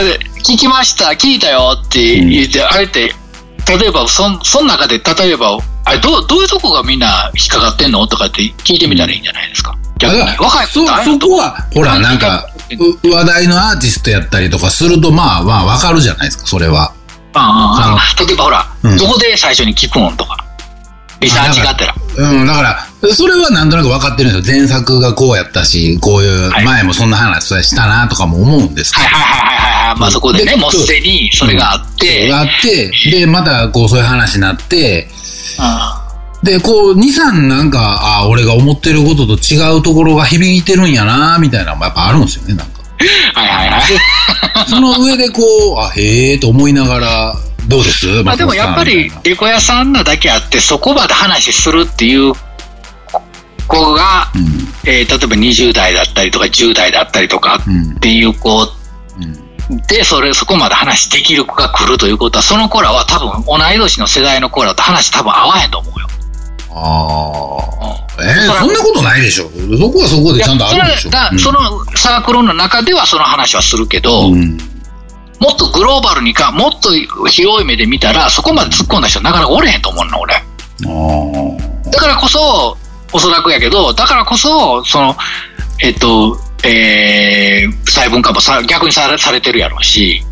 [0.03, 3.13] で聞きました、聞いたよって言って、あれって、
[3.67, 8.05] 例えば、そん、その中で、例えば、あれ、どう、どういうとこがみんな引っかかってんの？
[8.07, 9.77] とかって聞いてみたらいいんじゃないですか。
[9.97, 10.21] 逆に。
[10.21, 12.49] 若い子そ、そこは、ほら、なんか、
[13.03, 16.93] う話題のアーティストやったりとかすると、まあまあ、わかるじゃないですか、それは。
[17.37, 20.44] ああ例えばほら、うんどこで最初に聞くんとか、
[21.19, 21.95] リサーチがあったら。
[22.17, 24.57] うん、だから、それはなんとなく分かってるんですよ。
[24.57, 29.05] 前作がこうやったし、こういう、はい前もそんな話したなとかも思うんですけど。
[29.05, 29.99] はいはいはいはいはい。
[29.99, 35.09] まあそこでね、でもうすでにそれがあって、があって、で、またこうそういう話になって、
[35.59, 36.05] うん
[36.45, 42.83] で、こう、2、3なんか、ああ、俺が思ってることと違うところが響いてるんやなみたいなのもやっぱあるんですよね、なんか。
[43.33, 44.69] はいはいはい。
[44.69, 45.41] その上でこ
[45.75, 47.35] う、あ、へえと思いながら、
[47.67, 48.23] どうです？
[48.23, 52.33] まあでもやっぱりレコ屋さんなだけあって、そこまで話するっていう
[53.67, 59.45] 子が、うんえー例えば20代だったりとか10代だったりとかうんっていう子うん
[59.87, 66.07] で、それ、そこまで話できる子が来るということは、その子らは多分同い年の世代の子らと話多分合わへんと思うよ。
[66.69, 68.21] ああ。
[68.21, 69.45] うんえー、そんなことないでしょ。
[69.45, 71.11] そこはそこでちゃんとあるんでしょ。
[71.39, 74.57] そのサークルの中ではその話はするけど、うん
[75.39, 76.93] もっとグローバルにか、もっと
[77.27, 80.33] 広い目で見たら、そこまで突っ込んだ人なかなかおれへんと思うの、俺。
[81.91, 82.77] だからこそ、
[83.13, 85.15] おそらくやけど、だからこそ、その、
[85.81, 90.23] えっと、えー、細分化もさ逆にされされてるやろうし、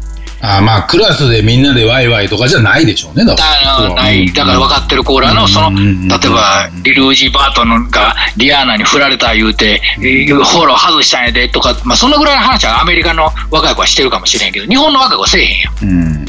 [0.45, 3.88] あーまあ、クラスでみんなでワイワイとかじゃないでしょうね、だから。
[3.88, 15.73] だないだから分かってるコーラの、その、うん例えば、リルージー・バートンがリアーナに振られた言うて、えーフォロー外したんやでとか、まあ、そのぐらいの話はアメリカの若い子はしてるかもしれんけど、日本の若い子はせえへんやん。
[15.84, 16.25] うん。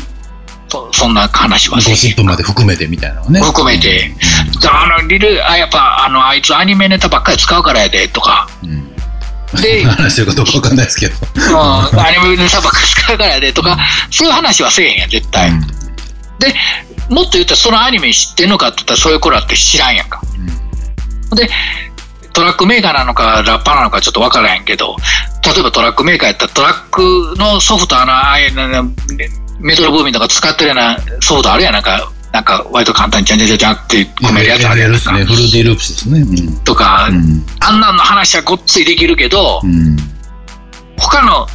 [0.68, 3.40] そそんな話はゴシップまで含めてみたいなのね。
[3.40, 4.12] 含めて、
[4.70, 8.93] あのリルあやっぱあのあいつアニメネタばっかり使うからやでとか、うん。
[9.61, 11.16] で 話してるかどうかわかんないですけど。
[11.35, 13.78] うん、アニメネタばっかり使うからやでとか、
[14.11, 15.48] そういう話はせえへんやん、絶対。
[15.50, 15.74] うん
[16.38, 16.54] で、
[17.09, 20.20] もっと言ったらそのアニメ知ってんのかって言ったらそういう子らって知らんやんか。
[21.35, 21.48] で、
[22.33, 24.96] トラックメーカーなのかラッパーなのかちょっとわからへんけど、
[25.44, 28.52] 例えばトラックメーカーやったらトラックのソフトあの、ああいう
[29.61, 35.25] メトロブーミンとか使ってるようなソフトあるやん、なんか、なんか割と簡単にちゃんちゃんちゃんちゃんって組めるやつあるやんですね。
[35.25, 36.20] フルディループスですね。
[36.20, 37.47] うんとか、うん。
[37.61, 39.97] あんなの話はごっついできるけど、うん。
[40.99, 41.47] 他の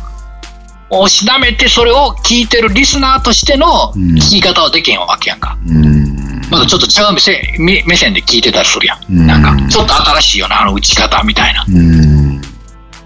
[0.90, 5.58] をしなめてそれを聞いてるリスナーとしての聞き方はできへんわけやんか。
[5.68, 6.42] うん。
[6.50, 9.00] まだちょっと違う目線目線で聞いてたりするやん。
[9.12, 11.66] うんなんか、ちょっと新しいよな、あの打ち方みたいな。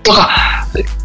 [0.03, 0.29] とか、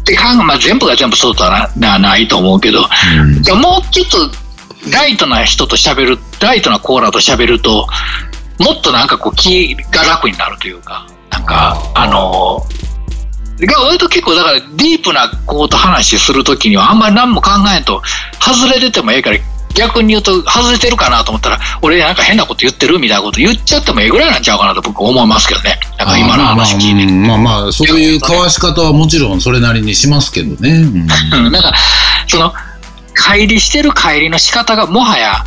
[0.05, 4.48] で考えまあ、全部が全部そうとはなないと思うけど、うんじゃもうちょっと
[4.91, 7.87] ライトな人と喋る、ライトなコーラと喋ると、
[8.59, 12.65] もっとなんかこう気が楽になるというか、なんか、あの
[13.65, 18.01] が割と結構だからディープな子と話するときにはあんまり何も考えんと
[18.39, 19.37] 外れててもええから
[19.75, 30.69] 逆に言うと外れてるかなと思ったら俺なんか変なこと言ってるみたいなこと言っちゃってもええぐらいなんちゃうかなと僕思いますけどねなんか今の話聞いて、まあまあ、まあまあ、そういう交わし方はもちろんそれなりにしますけどね。
[30.71, 31.07] うん、
[31.51, 31.73] なんか
[32.27, 32.53] その
[33.19, 35.43] 乖離してる乖離の仕方がもはや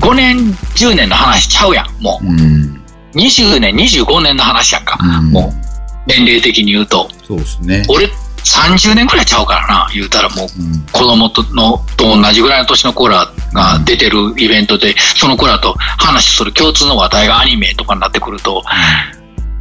[0.00, 0.36] 5年
[0.76, 2.24] 10年の話ちゃうやんもう。
[2.26, 2.28] ん。
[2.28, 2.36] うん。
[2.36, 2.80] う
[3.14, 5.30] 20年25年の話やんか、うん。
[5.30, 5.64] もう。
[6.06, 7.08] 年齢的に言うと。
[7.26, 7.82] そうですね。
[7.88, 8.06] 俺
[8.44, 10.46] 30年くらいちゃうからな言うたらもう。
[10.46, 10.80] うん。
[10.92, 18.62] 子供とのと同じぐらいの年の子らが出てるイベントでその子らと話する共通の話題がアニメとかになってくると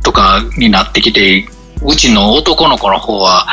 [0.04, 1.48] とかになってきて
[1.86, 3.48] うちの男の子の方は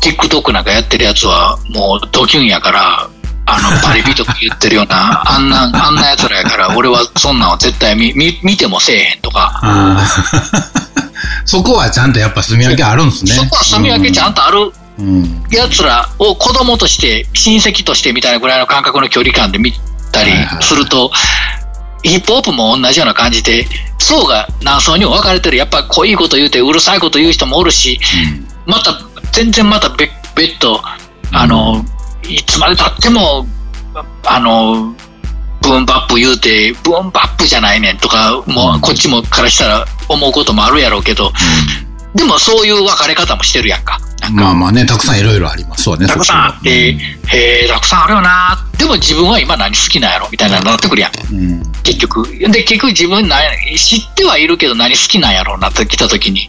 [0.00, 3.10] TikTok なんかやってるやつはもうドキュンやから
[3.46, 9.60] あの パリピとか言ってるようなあんなあんなやつらやから俺はそんなんは絶対見見見てもせえへんとか、
[11.44, 13.32] そこはちゃんとやっぱ住み分けあるんですね。
[13.32, 15.44] そこは住み分けちゃんとあるうん。
[15.50, 19.72] やつらを子供として親戚としてみたいなぐらいの感覚の距離感で見
[20.12, 21.10] たりすると、
[22.02, 23.66] ヒップホップも同じような感じで
[23.98, 25.56] 層が何層にも分かれてる。
[25.56, 27.98] やっぱ濃いこと言うてうるさいこと言う人もおるし
[28.66, 28.92] また
[29.32, 30.80] 全然また別別途
[31.32, 31.84] あの、
[32.28, 33.46] いつまでたっても
[34.24, 34.94] あの
[35.62, 41.32] ブーンバップ言うてブーンバップじゃないねんとかもうこっちもからしたら思うこともあるやろうけど
[42.14, 43.98] でもそういう分かれ方もしてるやんか。
[44.20, 46.92] なんかまあまあね、たくさんいろいろありますわね、たくさんあって、
[47.28, 48.66] へえ、たくさんあるよな。
[48.76, 50.28] でも自分は今何好きなんやろ？
[50.30, 51.12] みたいなのになってくるやん。
[51.34, 51.72] うん。
[51.82, 52.28] 結局。
[52.28, 53.36] で、結局自分な
[53.78, 56.46] 知ってはいるけど何好きなんやろうなってきたときに、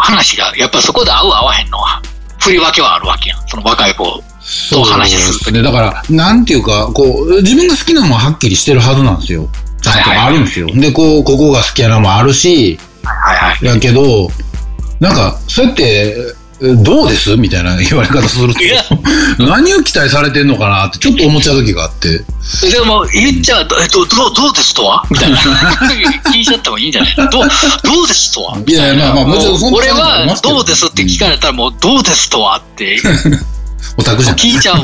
[0.00, 2.02] 話が、やっぱそこで合う合わへんのは、
[2.40, 3.48] 振り分けはあるわけやん。
[3.48, 4.22] その若い子。
[4.40, 5.62] そう話するね。
[5.62, 9.48] だから、なんていうか、こう、自分が好きなもんははっきりしてるはずなんですよ。
[9.82, 10.66] ちゃんとあるんですよ。
[10.66, 13.64] で、こう、ここが好きなのもあるし、はいはい。
[13.64, 14.30] やけど、
[14.98, 17.36] なんか、そうやって、えどうです？
[17.36, 18.82] みたいな言われ方するといや、
[19.38, 22.18] 何を期待されてんのかなってちょっと思っちゃう時があって。
[22.70, 25.02] でも、言っちゃう、えどどうどうですとは？
[25.10, 25.38] みたいな。
[26.30, 27.14] 聞いちゃってもいいんじゃない？
[27.16, 28.58] どうどうですとは？
[28.66, 33.00] いやいやまあまあもちろんそんな俺はどどうですって聞かれたらもうどうですとはって
[33.96, 34.76] オタクじゃない聞いちゃう。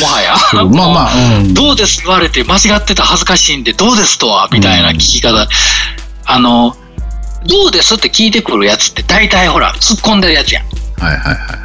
[0.00, 0.36] もはや。
[0.52, 1.54] まあまあ、うん。
[1.54, 4.48] どうです言われて間違ってた恥ずかしいんで、どうですとは？
[4.52, 5.48] みたいな聞き方。
[6.26, 6.76] あの、
[7.46, 10.64] どうですって聞いてくるやつって大体ほら、突っ込んでるやつやん。
[11.00, 11.58] はいはいはい。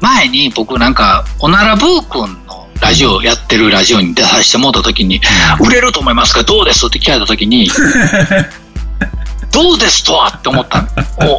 [0.00, 5.20] 前に僕なんか、おならブー君のラジオやってるラジオに出させてもらった時に、
[5.60, 6.42] 売れると思いますか？
[6.42, 7.70] どうですって聞かれた時に、
[9.52, 10.84] どうですとはって思った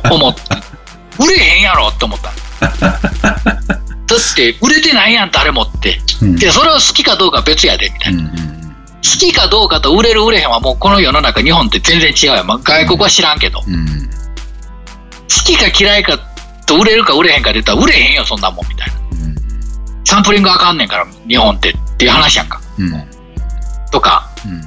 [0.10, 0.42] 思って。
[1.20, 2.32] 売れへんやろって思った
[2.66, 2.80] の
[4.08, 6.00] だって、売れてないやん、誰もって。
[6.22, 8.24] うんで、それを好きかどうかは別やで、みたいな。
[9.04, 12.48] 好きかどうかと売れる売れへんはもうこの世の中、日本って全然違うやん。
[12.48, 13.60] まあ、外国は知らんけど。
[13.60, 14.10] 好うん。
[15.28, 16.18] きか嫌いか
[16.66, 18.94] と売れるか売れへんかで言ったら売れへんよ、そんなもん、みたいな。
[18.96, 19.36] うん。
[20.06, 22.62] サンプリングあかんねんから、日本ってっていう話やんか。
[22.80, 23.06] うん。
[23.92, 24.62] とか、うん。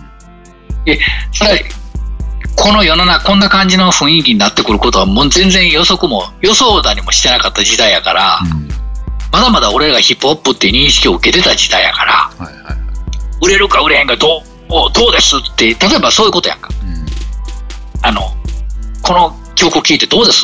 [1.32, 1.64] それ
[2.56, 8.68] この世の中、こんな感じの雰囲気になってくることは、もう全然予測も、予想だにもしてなかった時代やから、うん。
[9.30, 12.65] まだまだ俺らがヒップホップっていう認識を受けてた時代やから、はいはい
[13.46, 16.68] 売れるか売れへんかどう、おどうですって、例えばそういうことやんか。
[16.82, 16.96] うん
[18.02, 18.20] あの、
[19.02, 20.42] この曲聴いてどうです？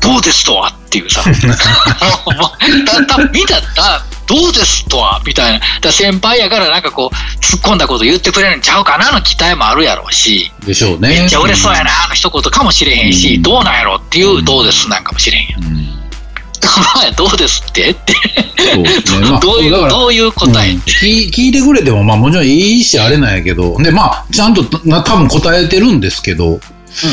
[0.00, 5.92] どうですとはっていうさ、 もうたた見たら、どうですとはみたいな。
[5.92, 15.64] 先輩やからなんかこう、突っ込んだこと言ってくれるんちゃうかなの期待もあるやろうし、でしょうねめっちゃ売れそうやな、あの一言かもしれへんし、うんどうなんやろっていうどうですなんかもしれへんやん。
[15.64, 15.97] うん
[16.94, 17.90] お前どうですって？
[17.90, 18.14] って、
[18.74, 19.26] そうですね。
[19.30, 20.78] まあどういう、どういう答え、うん。
[20.80, 27.06] 聞聞いてくれても、まあもちろんいいし、あれなんやけど、で、まあ、ちゃんとな多分答えてるんですけど、え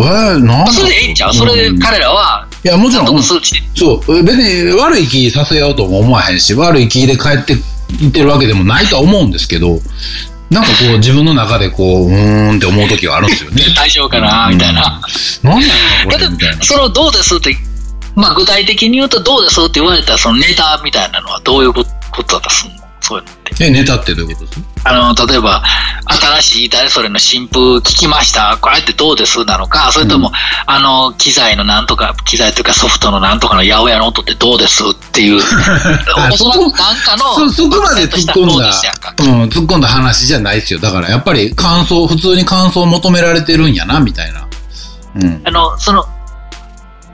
[0.00, 1.34] ー、なんまあだそれでいいんちゃう？
[1.34, 1.78] それでうん。
[1.78, 9.80] 彼らは、いや、もちろん、そう、別に悪い気させようとも思わへんし、悪い気で帰っていってるわけでもないとは思うんですけど、
[10.50, 13.62] なんかこう、自分の中でこう、うーんって思う時があるんですよね。
[13.76, 14.48] 大丈夫かな？
[14.50, 15.00] みたいな。
[15.42, 15.68] なんなんや
[16.04, 16.26] ろ、これ。
[16.62, 17.54] そのどうですって、
[18.18, 22.88] まあ具体的に言うとどうですって言われたらそのネタみたいなのはどういうことだったすんの？
[23.00, 23.64] そういうのって。
[23.64, 24.60] え、ネタってどういうことです？
[24.84, 25.62] あの、例えば、
[26.40, 28.58] 新しい誰それの新風聞きました。
[28.60, 30.34] これってどうですなのか、それとも、うん
[30.66, 38.66] あの、機材のなんとか、機材というかソフトのなんとかの八百屋の音ってどうですっていう、 そらくなんかの、そ、そこまで突っ込んだ
[39.20, 40.80] うん、突っ込んだ話じゃないですよ。
[40.80, 44.46] だからやっぱり感想、普通に感想を求められてるんやな、みたいな。
[45.16, 45.42] うん。
[45.44, 46.04] あの、その、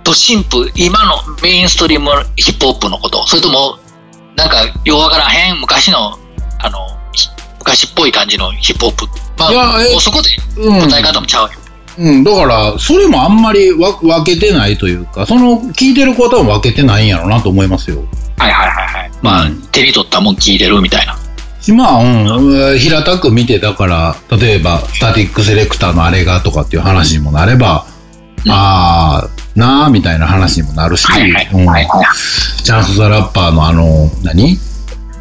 [0.04, 3.78] ドシンプ、今のメインストリームヒップホップのこと、それとも、
[4.36, 6.18] なんか、ようわからへん、昔の、
[6.60, 6.78] あの、
[7.12, 9.06] ひ昔っぽい感じのヒップホップ。
[9.38, 11.50] まあ、もうそこでうん答え方もちゃうよ。
[11.96, 18.04] うん、だから、それもあんまりわ分けてないというか、その、聞いてることは分けてないんやろうなと思いますよ。
[18.36, 19.10] はいはいはいはい。
[19.22, 21.16] まあ、うん手に取ったもん聞いてるみたいな。
[21.60, 27.94] しまあ、うん、平たく見て、だから、例えば、スタティックセレクターのあれがとかっていう話にもなれば、うん
[28.52, 32.06] ああ、なあ、みたいな話にもなるし、はいはいうんはいはい。
[32.62, 34.58] チャンス・ザ・ラッパーのあの、何？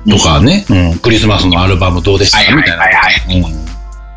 [0.09, 2.83] とかね、うん、クリスマスのアルバムどうでしたはいはいみたいな。
[2.83, 3.41] はいはい。
[3.41, 3.63] うん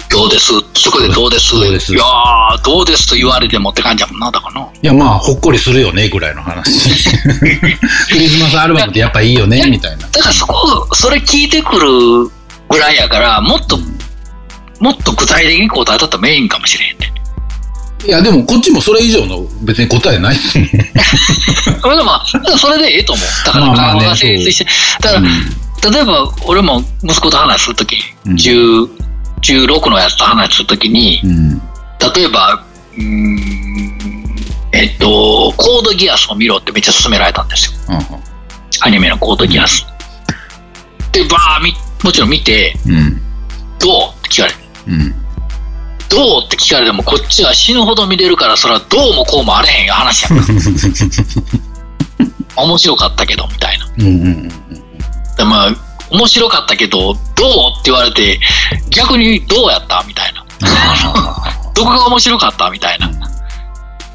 [0.09, 0.52] どうです？
[0.74, 1.52] そこでどうです？
[1.52, 1.92] どうです？
[1.92, 3.09] いやー、どうです？
[3.09, 4.68] と言われてもって感じやもんな、だからな。
[4.72, 6.88] いや、まあ、ほっこりするよね、ぐらいの話。
[8.09, 10.07] クリスマスアルバムってやっぱいいよね、みたいな。
[10.09, 12.31] だからそこ、それ聞いてくる
[12.68, 13.79] ぐらいやから、もっと、
[14.79, 17.12] もっと具体的に答えたったらメインかもしれへんね。
[18.04, 20.92] いや、でも、こっちもそれ以上の別に答えないっすね。
[21.80, 23.26] それでまあ、それでええと思う。
[23.46, 24.66] だからが成立して。
[25.00, 28.88] だから、例えば、俺も息子と話するとき、うん10
[29.42, 31.59] 16のやつと話するときに、うん。
[32.14, 32.64] 例えば、
[32.96, 34.35] うーん、
[34.72, 37.98] えっと、コードギアスを見ろってめっちゃ勧められたんですよ。
[38.80, 39.87] アニメのコードギアス。
[41.12, 43.20] で、バーみ、もちろん見て、うん。
[43.78, 44.18] どう？
[44.18, 44.59] って聞かれて。
[46.10, 46.16] うん。
[46.16, 50.46] どうって聞かれても、こっちは死ぬほど見てるから、それはどうもこうもあれへんよ話やんか。
[52.56, 53.86] 面白かったけど、みたいな。
[53.98, 54.06] うん。
[54.06, 54.48] うん。
[55.36, 55.70] でまあ、
[56.10, 58.40] 面白かったけど、どうって言われて、
[58.90, 60.02] 逆にどうやった？
[60.06, 60.44] みたいな。
[61.74, 62.70] どこが面白かった？
[62.70, 63.08] みたいな。
[63.08, 63.10] い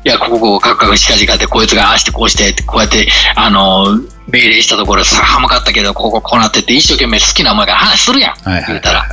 [0.05, 3.85] や、ここ、ここ、カクカクしかじかで、こいつがああしてこうしてこうやって、あの、
[4.27, 8.49] 命令したところさ、はまかったけど、こここうなってって、一生懸命好きな思いから話するやん。
[8.49, 9.05] はいはい言うたら。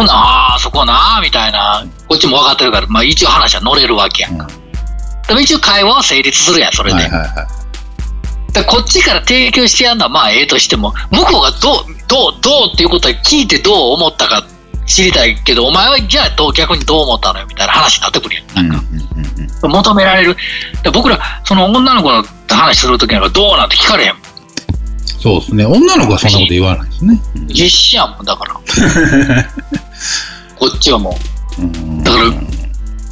[0.00, 1.84] ほんなら、ああ、そこな、みたいな。
[2.08, 4.48] こっちも分かってるから、まあ一応話は乗れるわけやんか。
[5.28, 6.96] でも一応会話は成立するやん、それで。
[6.96, 8.64] はいはいはい。
[8.66, 14.44] こっちから提供してやるのはまあええとしても、向こうがどう、どう、どうっていうことは聞いてどう思ったか
[14.86, 18.68] 知りたいけど、お前はじゃあどう逆にどう思ったのよみたいな話になってくるやん。
[18.70, 20.36] なんか、求められる。
[20.82, 24.14] で僕ら、その女の子の話するときなんかどうなんて聞かれへん。
[25.20, 25.66] そうですね。
[25.66, 27.20] 女の子はそんなこと言わないですね。
[27.48, 28.54] 必死やもん、だから。
[30.58, 31.18] こっちはも
[31.58, 31.62] う。
[31.62, 32.24] うんだから、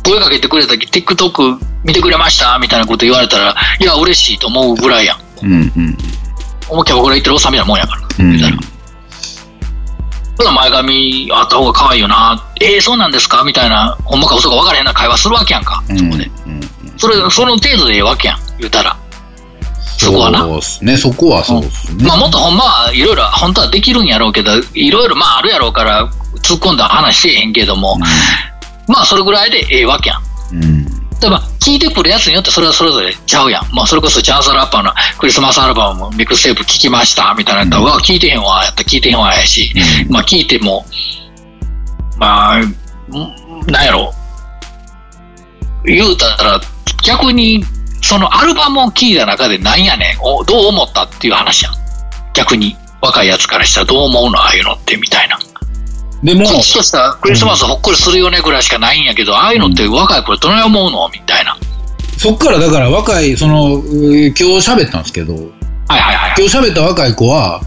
[0.05, 5.18] 声かけてくれた時、TikTok 見てくれましたみたいなこと言われたら、いや、嬉しいと思うぐらいやん。
[5.43, 5.97] うんうん
[6.70, 8.03] 思いっきり僕ら言ってるおっさんみたいなもんやから。
[8.20, 8.62] うん言うたら。
[10.39, 12.43] ほな前髪あった方が可愛いよな。
[12.61, 13.43] えー、そうなんですか？
[13.43, 15.82] みたいな、ほんまか嘘か分からへんな会話するわけやんか。
[15.89, 16.30] うんそこで。
[16.47, 16.61] うん
[16.97, 18.39] それ、その程度でええわけやん。
[18.59, 18.97] 言うたら。
[19.99, 20.41] そこはな。
[20.41, 20.97] そうですね。
[20.97, 22.05] そこはそうですね。
[22.07, 26.11] まあもっとほんまはいろいろ本当はできるんやろうけど、いろいろまああるやろうから
[26.43, 27.97] 突っ込んだ話せえへんけども、
[28.86, 30.22] まあそれぐらいでええわけやん。
[30.53, 30.84] うん。
[31.20, 31.43] 例えば、
[31.74, 33.74] いてくるやつによってそれはそれぞれちゃうやん。
[33.74, 39.74] まあ、それこそチャンスラッパーのクリスマスアルバムもミックステープ聞きましたみたいなやったら、うわ、聞いてへんわ、やったら聞いてへんわやし、
[40.09, 40.86] まあ、聞いても、
[42.16, 42.74] まあ、ん
[43.66, 44.12] なんやろ。
[45.84, 46.61] 言うたら、
[47.05, 47.64] 逆に、
[48.03, 51.74] そのアルバムを聞いた中でなんやねん、おどう思ったっていう話やん。
[52.32, 55.39] 逆に、若いやつからしたらどう思うのああいうのってみたいな。
[56.22, 61.56] でも、こっちとしたらクリスマスほっこりするよねぐらいしかないんやけど、ああいうのって若い頃どない思うのみたいな。
[62.16, 65.40] そっからだから若い、その、今日喋ったんですけど、は
[65.96, 66.34] いはいはい。
[66.38, 67.60] 今日喋った若い子は、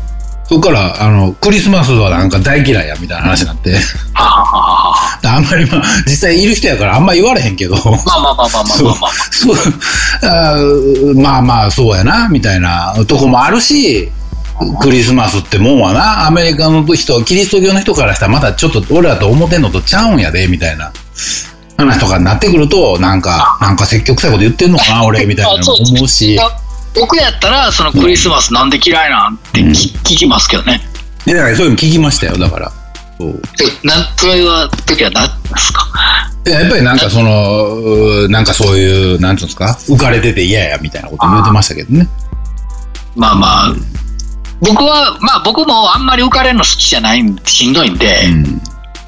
[0.47, 3.73] そこから、あの、クリスマスはなんか大嫌いやみたいな話になって。
[4.13, 9.11] あんまりまあ、実際いる人やからあんま言われへんけど、まあまあまあまあまあまあまあ。
[9.31, 9.55] そう
[10.23, 14.11] あーまあまあ、そうやな、みたいなとこもあるし、
[14.79, 20.91] クリスマスってもんはな、アメリカの人、キリスト教の人からしたらまたちょっと俺らと思ってんのとちゃうんやで、みたいな
[21.77, 26.39] 話とかになってくると、なんか、なんか積極臭いこと言ってんのかな、 俺、みたいな思うし。
[26.93, 30.81] 僕やったら、そのクリスマスなんで嫌いなんって聞,、うん聞きますけどね。
[31.25, 32.71] で、だからそういうの聞きましたよ、だから。
[33.17, 35.87] そうでなんそれは、時は何ですか？
[36.45, 42.07] いややっぱりなんかその、なんかそういう、なんつうんですか、浮かれてて嫌や、みたいなこと言ってましたけどね。
[43.15, 43.73] まあまあ、
[44.61, 48.61] 僕は、まあ僕もあんまり浮かれるの好きじゃないんしんどいんで、うん。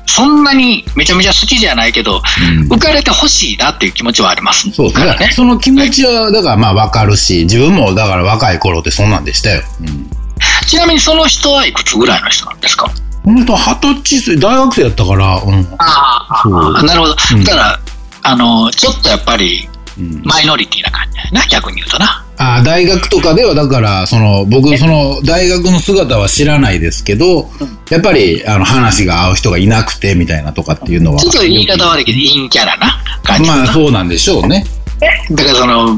[0.05, 2.21] そんなにめちゃめちゃ好きじゃないけど、
[2.59, 4.69] うん浮かれてほしいなっていう気持ちはあります。
[4.71, 5.31] そうですね。
[5.33, 9.61] その気持ちは、だからまあわかるし、自分もだから若い頃ってそんなんでしたよ。
[9.81, 10.09] うん。
[10.67, 12.91] ちなみにその人はいくつぐらいの人なんですか？
[13.23, 15.75] この人二十歳歳、大学生やったから、うん。
[15.77, 17.15] ああ、なるほど。
[17.35, 17.79] うんだから、
[18.23, 22.25] あの、ちょっとやっぱりうん、マイノリティな感じだよな、逆に言うとな。
[22.37, 27.47] あ大学とかではだからその僕その大学の姿は知らないですけど
[27.91, 33.49] やっぱりあの話が合う人がいなくてみたいなとかっていうのはちょっと言い方悪いけど、陰キャラな感じ。
[33.49, 34.65] まあそうなんでしょうね
[35.31, 35.97] だからその、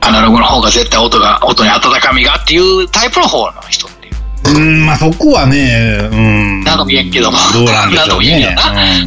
[0.00, 4.56] アナログの方が絶対音が、音に温かみがっていうタイプの方の人っていう。
[4.56, 8.56] うんまあそこはねうんとも言えんけどもどうなんでしょうね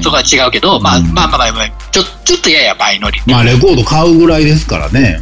[0.04, 3.34] そこは違うけど、まあうんまあまあまあまあ、ちょちょっとややマイノリティ。
[3.34, 5.20] まあレコード買うぐらいですからね、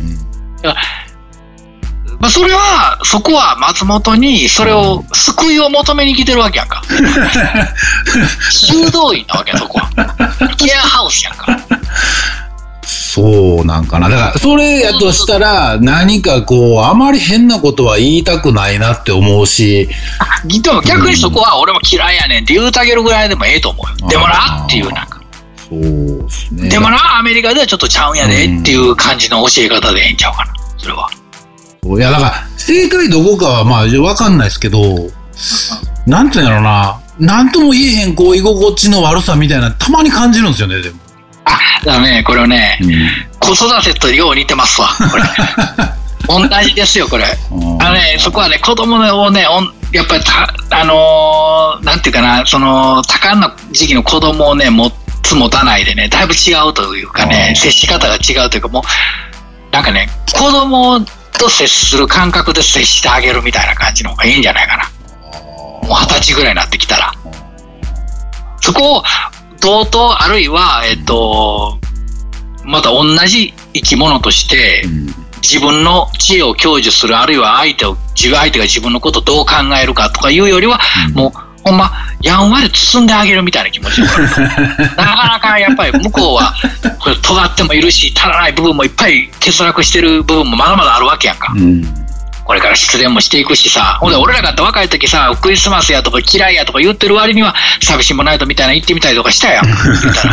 [2.19, 6.83] まあそれは、そこは松本にそれを、救いを求めに来てるわけやんか。
[8.51, 9.89] 修道院なわけや、そこは。
[10.57, 11.45] ケアハウスやんか。
[13.11, 19.89] そうなんかなだからそれやとしたら何かこうあまり変なことは言いたくないなって思うし
[20.61, 24.09] でも逆にそこは俺も嫌いやねんって言うてあげるぐらいでもええと思うよ。
[24.09, 25.19] でもなっていうなんか。
[25.69, 30.53] そうですねでもな、アメリカではちょっとちゃうんやでっていう感じの教え方でええんちゃうかな。
[30.77, 31.09] それは。
[31.83, 35.09] いや、だから、正解どこかはまあ、わかんないですけど、
[36.07, 40.97] なんていうんやろな、なんとも言えへん、こう、居心地の悪さみたいな、たまに感じるんですよね、でも。
[41.81, 42.79] あ、だね、これをね、
[43.39, 45.23] 子育てとよう似てますわ、これ。
[46.27, 47.25] 同じですよ、これ。
[47.51, 54.91] うんあのね、そこはね、子供をね、おんやっぱりた、あのーなんていうかな、その、多感な時期の子供をね、持
[55.23, 60.99] つ持たないでね、だいぶ違うというかね、接し方が違うというか、もう、なんかね、子供
[61.31, 64.83] と接する感覚で接してあげるみたいな感じの方がいいんじゃないかな。
[65.87, 67.11] もう二十歳ぐらいになってきたら。
[68.61, 69.03] そこを、
[69.61, 71.77] 同等、あるいは、えっと、
[72.65, 75.29] また同じ生き物として、うん。
[75.41, 80.79] 自分の知恵を享受する、あるいは相手を、自分相手が自分のことをどう考えるかとかいうよりは、
[81.13, 81.31] もう、
[81.63, 81.91] ほんま、
[82.21, 83.99] やんわり包んであげるみたいな気持ち。
[83.99, 84.07] に
[84.97, 86.53] なかなかやっぱり向こうは、
[86.99, 91.53] これ尖ってもいるし、足らない部分もいっぱい欠落してる部分もまだまだあるわけやんか。
[91.55, 92.08] うん
[92.49, 99.65] これから失恋もしていくしさ、ほんで俺らがって若い時さ、クリスマスやとか嫌いやとか言ってる割には、寂しもないとみたいな言ってみたりとかしたやん。
[99.69, 99.77] 言っ
[100.15, 100.23] た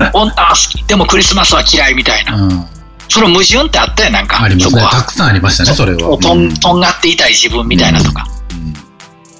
[0.00, 0.10] ら。
[0.14, 2.34] 女は好き、でもクリスマスは嫌いみたいな。
[2.34, 2.66] うん
[3.08, 4.42] その矛盾ってあったよ、なんか。
[4.42, 4.70] ありますね。
[4.70, 5.98] そこはたくさんありましたね、それは。
[5.98, 8.26] とんとんがっていたい自分みたいなとか。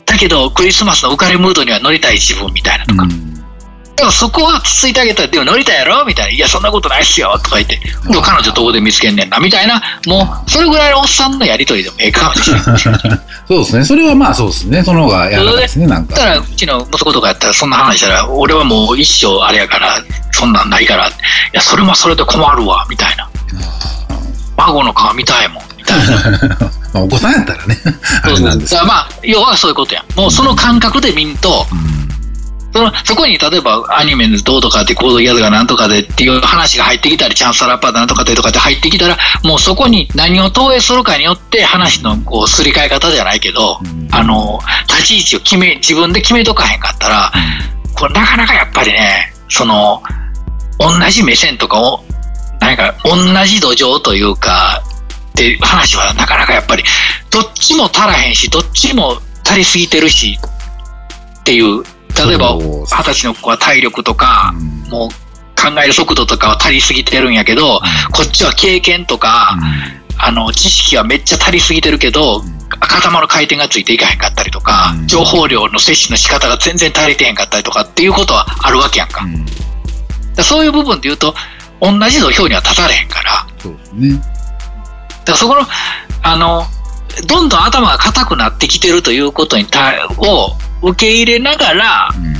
[0.04, 3.04] だけど、クリスマスの浮かれムードには乗りたい自分みたいなとか。
[3.04, 3.45] うん
[3.96, 6.04] でもそこはつついてあげたら、でも乗りたいやろ？
[6.04, 6.30] みたいな。
[6.32, 7.76] いや、そんなことないっすよとか言って。
[7.76, 9.80] でも彼女どこで見つけんねんなみたいな。
[10.06, 12.62] もう、それぐらいのおっさんのやりとりでもええかもしれない。
[13.48, 13.84] そうですね。
[13.84, 14.84] それはまあそうですね。
[14.84, 16.14] その方がやらないですね、なんか。
[16.14, 19.98] だから、うちの息子とかやったら、そんな話したら、俺はもう一生あれやから、
[20.32, 21.12] そんなんないから、い
[21.52, 23.28] や、それもそれで困るわ、みたいな。
[24.58, 26.56] 孫の顔見たいもん、みたいな。
[26.92, 27.78] まあお子さんやったらね、
[28.22, 30.20] あれなんですだからまあ、要はそういうことやん。
[30.20, 31.66] もうその感覚で見んと、
[32.76, 44.08] そのそこに例えばアニメでどうとかってコードギャズがなんとかでっていう話が入ってきたり、チャンスラッパーだなんとかでとかって入ってきたら、もうそこに何を投影するかによって話のこうすり替え方じゃないけど、うん。
[44.14, 47.32] あの、立ち位置を決め、自分で決めとかへんかったら、
[47.94, 50.02] これなかなかやっぱりね、その、
[50.78, 52.04] 同同じ目線とかを、
[52.60, 53.16] なんか同
[53.46, 54.82] じ土壌というか、
[55.30, 56.84] っていう話はなかなかやっぱり、
[57.30, 60.38] どっちも足らへんし、どっちも足りすぎてるし、
[61.40, 61.82] っていう、
[62.24, 64.90] 例えば、二十歳の子は体力とか、うん。
[64.90, 65.08] もう
[65.60, 67.80] 考える速度とかは足りすぎてるんやけど、
[68.12, 69.58] こっちは経験とか、
[70.18, 72.42] あの、知識はめっちゃ足りすぎてるけど、
[72.80, 75.06] 頭の回転がついていかへんかったりとか、うん。
[75.06, 79.24] 情報量の摂取の仕方が全然足りてへんかったりとかっていうことはあるわけやんか。
[79.24, 79.44] うん。
[80.34, 81.34] だそういう部分で言うと、
[81.80, 84.10] 同じ土俵には立たれへんから、そうですね。
[84.12, 85.66] だからそこの、
[86.22, 86.66] あの、
[87.26, 90.56] どんどん頭が硬くなってきてるということに対を
[90.86, 92.34] 受け入れながら、うん。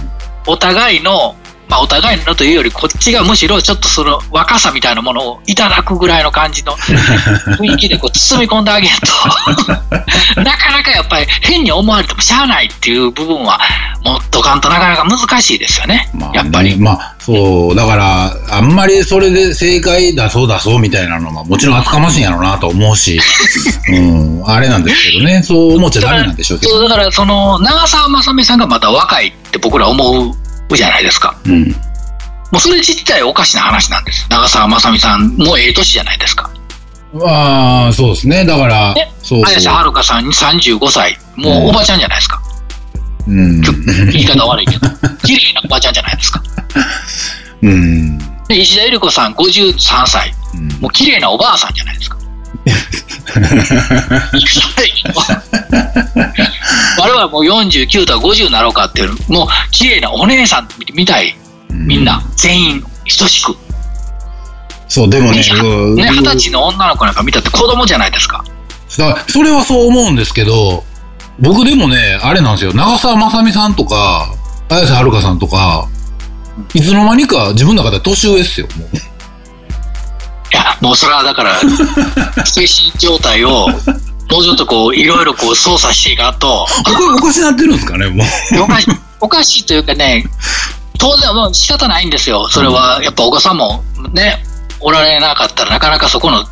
[0.46, 1.34] お互いの、
[1.68, 6.76] まあお互いのというより、こっちがむしろちょっとその若さみたいなものをいただくぐらいの感じの
[7.58, 13.60] 雰囲気でこう包み込んであげると、 なかなかやっぱり変に思われてもしゃあないっていう部分は、
[14.04, 16.08] もっとかんとなかなか難しいですよね。
[16.14, 16.76] まあねやっぱり。
[16.76, 23.18] まあ、そう、だから、あんまりそれで正解出そう出そうみたいなのは、もちろん厚かましいんやろうなと思うし、
[23.90, 26.88] うん、あれなんですけどね、そう思っちゃダメなんでしょうけど。
[26.88, 31.38] だから、その、長澤まさみさんがまだ若いって僕ら思うじゃないですか。
[31.44, 31.68] うん。
[31.68, 31.74] も
[32.54, 34.26] うそれ自体おかしな話なんです。
[34.30, 36.50] 長澤まさみさんもええ年じゃないですか。
[37.12, 38.44] まあ、そうですね。
[38.44, 39.42] だからね、そう。
[39.44, 41.18] 綾瀬はるかさんに35歳。
[41.36, 42.42] もうおばちゃんじゃないですか。
[43.28, 43.60] うん。
[43.60, 44.88] 言い方悪いけど。
[45.24, 46.42] 綺麗なおばちゃんじゃないですか。
[47.62, 48.18] うん。
[48.48, 50.30] で、石田ゆり子さん53歳。
[50.30, 50.36] うん
[50.80, 52.16] もう綺麗なおばあさんじゃないですか。
[55.86, 61.36] 我々もう49とか50になろうかっていう、もう綺麗なお姉さんみたい。
[61.70, 62.84] みんな、全員、
[63.18, 63.56] 等しく。
[64.88, 68.44] そう、でもね、二十歳の女の子なんか見たって子供じゃないですか。
[68.98, 70.84] だからそれはそう思うんですけど、
[71.38, 74.32] 僕でもね、あれなんですよ、長澤まさみさんとか、
[74.68, 75.88] 綾瀬はるかさんとか、
[76.72, 78.96] いつの間にか自分の中では年上っすよ、もう。
[78.96, 79.00] い
[80.52, 81.60] や、もうそれはだから、
[82.46, 83.68] 精神状態を、
[84.30, 88.62] もうちょっとこう、いろいろこう操作していかんと、これおかしなってるんですかね、もう。
[88.62, 90.24] おかしい、おかしいというかね、
[90.98, 92.48] 当然もう仕方ないんですよ。
[92.48, 94.42] それは、やっぱお子さんもね、
[94.80, 96.44] おられなかったらなかなかそこの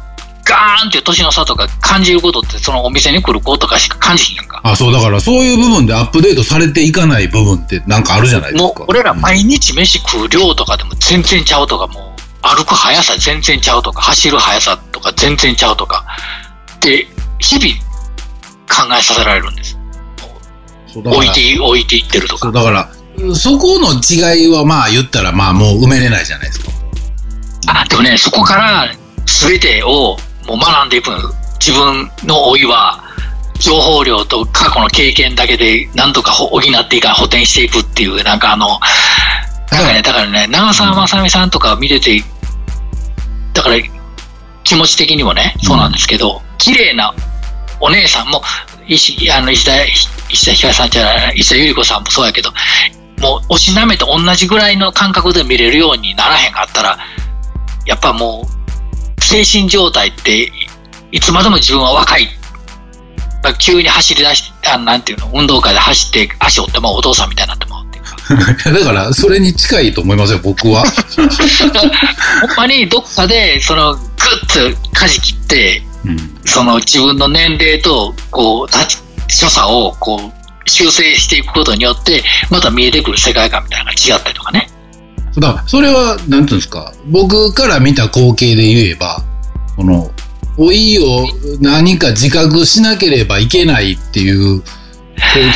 [0.45, 4.61] ガーンって年の差とか感じることって、そのお店に来る子とかしか感じひんやんか。
[4.62, 8.62] あ、そう、だからそういう部分でアップデートされていかない部分ってなんかあるじゃないですか。
[8.62, 16.05] もう俺ら毎日飯食う量とかでも全然ちゃうとか、もう歩く速さ全然ちゃうとか、走る速さとか全然ちゃうとか、
[16.81, 17.09] で、
[17.39, 17.74] 日々
[18.68, 19.78] 考えさせられるんです。
[20.97, 22.53] 置いてい、置いていってるとか。
[22.53, 22.89] だから、
[23.35, 26.70] そこの違いはまあ言ったらまあもう埋めれないじゃないですか。
[27.66, 28.89] あ、でもね、そこから
[29.26, 30.16] 全てを
[30.47, 31.18] もう学んでいくの。
[31.59, 33.03] 自分の老いは、
[33.59, 38.78] 情報量と過去の経験だけでなんとか補っていか補填していくっていう、なんかあの、
[39.70, 42.22] なんかね、だからね、長澤まさみさんとか見てて、
[43.55, 43.76] だから
[44.65, 47.15] 気持ち的にもね、そうなんですけど、綺麗な
[47.81, 48.43] お姉さんも、
[48.89, 49.85] 石あの石田
[50.31, 52.51] 石田ひかりさんじゃない、石田ゆり子さんもそうやけど、
[53.21, 56.99] もうおしなめと同じぐらいの感覚で見れるようにならへんかったら、
[57.87, 58.47] やっぱも
[59.19, 60.51] う、精神状態って、
[61.12, 62.29] いつまでも自分は若い。
[63.43, 67.64] まあ急に走り出しあなんていうの、運動会で走って足折ってもお父さんみたいにな。
[68.64, 70.85] だからそれに近いと思いますよ、僕は。
[70.85, 74.03] ほんまにどっかで、その、ぐっ
[74.72, 84.70] と舵切って、うんその自分の年齢と、こう、所作を、こう、修正していくことによって、また見えてくる世界観みたいなのが違ったりとかね。
[85.37, 89.22] だからそれは、なんていうんですか、僕から見た光景で言えば、
[89.77, 90.11] この、
[90.57, 91.27] 老いを
[91.61, 94.62] 何か自覚しなければいけないっていう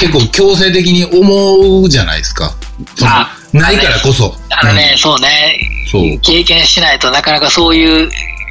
[0.01, 2.55] 結構強制的に思うじゃないですか。
[3.53, 4.35] ないからこそ。
[4.51, 5.59] あのね、そうね、
[5.91, 6.21] そう。
[6.21, 8.09] 経験しないとなかなかそういう、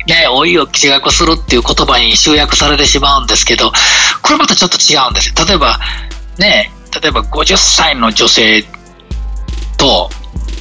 [0.08, 3.72] ね、老いを自覚するっていう言葉に集約されてしまうんですけど、
[4.22, 5.46] これまたちょっと違うんですよ。
[5.46, 5.80] 例えば、
[6.38, 6.72] ね、
[7.02, 8.64] 例えば50歳の女性
[9.78, 10.10] と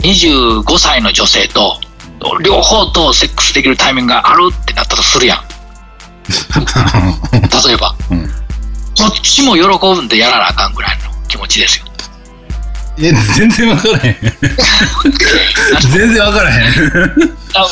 [0.02, 1.80] 25歳の女性と、
[2.42, 5.44] 両方とセックスできるタイミングがあるってなったとするやん。
[7.66, 7.94] 例えば。
[8.10, 8.36] うん
[8.96, 11.86] どっちも喜ぶんでやらなあかんぐらいの気持ちですよ。
[12.99, 14.16] いや、全然わからへん。
[15.92, 16.64] 全然わからへん。
[17.55, 17.66] あ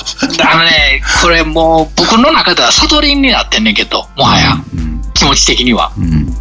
[0.52, 5.02] あのね、これもう僕の中では悟りになってんねんけど、もはや、うん。
[5.14, 5.92] 気持ち的には。
[5.96, 6.34] うん。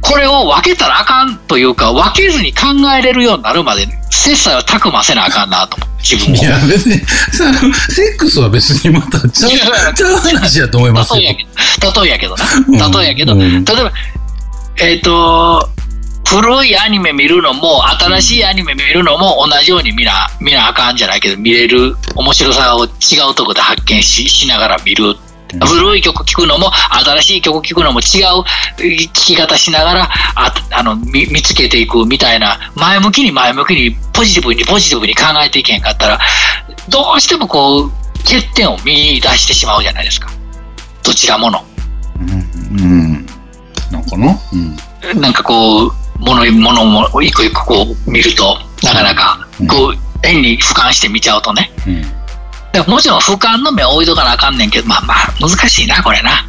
[0.00, 2.66] これを分けたらあかんというか、分けずに考
[2.96, 5.78] えれるようになるまで、切磋を琢磨せなあかんなと。
[6.02, 6.36] 自分を。
[6.36, 6.98] いや、別に、
[7.32, 7.52] さ
[7.90, 11.28] セックスは別にまたちゃうちゃう話やと思いますよ例え。
[11.28, 12.36] やけど、例えやけど。
[12.98, 13.92] 例えやけど、うん例えば、
[14.76, 15.70] えっ、と、
[16.26, 22.88] 古いアニメ見るのも、新しいアニメ見るのも同じように見な、見なあかんじゃないけど、見れる面白さを違
[23.30, 25.16] うところで発見ししながら見る。
[25.62, 26.70] 古い曲聴くのも、
[27.04, 28.44] 新しい曲聴くのも違う
[28.80, 36.18] 聴き方しながら、ああの見見つけていくみたいな、前向きに前向きに、ポジティブにポジティブに考えていけへんかったら、
[36.88, 37.90] どうしてもこう、
[38.24, 40.30] 欠点を見出してしまうじゃないですか。
[41.04, 41.64] どちらもの。
[42.18, 42.30] うん。
[42.80, 43.26] うん。
[43.92, 45.20] なんかなうん。
[45.20, 51.70] なんかこう、もの、ものも一個一個こう見ると、なかなか、こう、変に俯瞰して見ちゃうとね。
[51.86, 52.02] うん。
[52.02, 52.14] だか
[52.72, 56.44] らもちろん俯瞰の目を置いとかなあかんねんけど、まあまあ、難しいな、これな。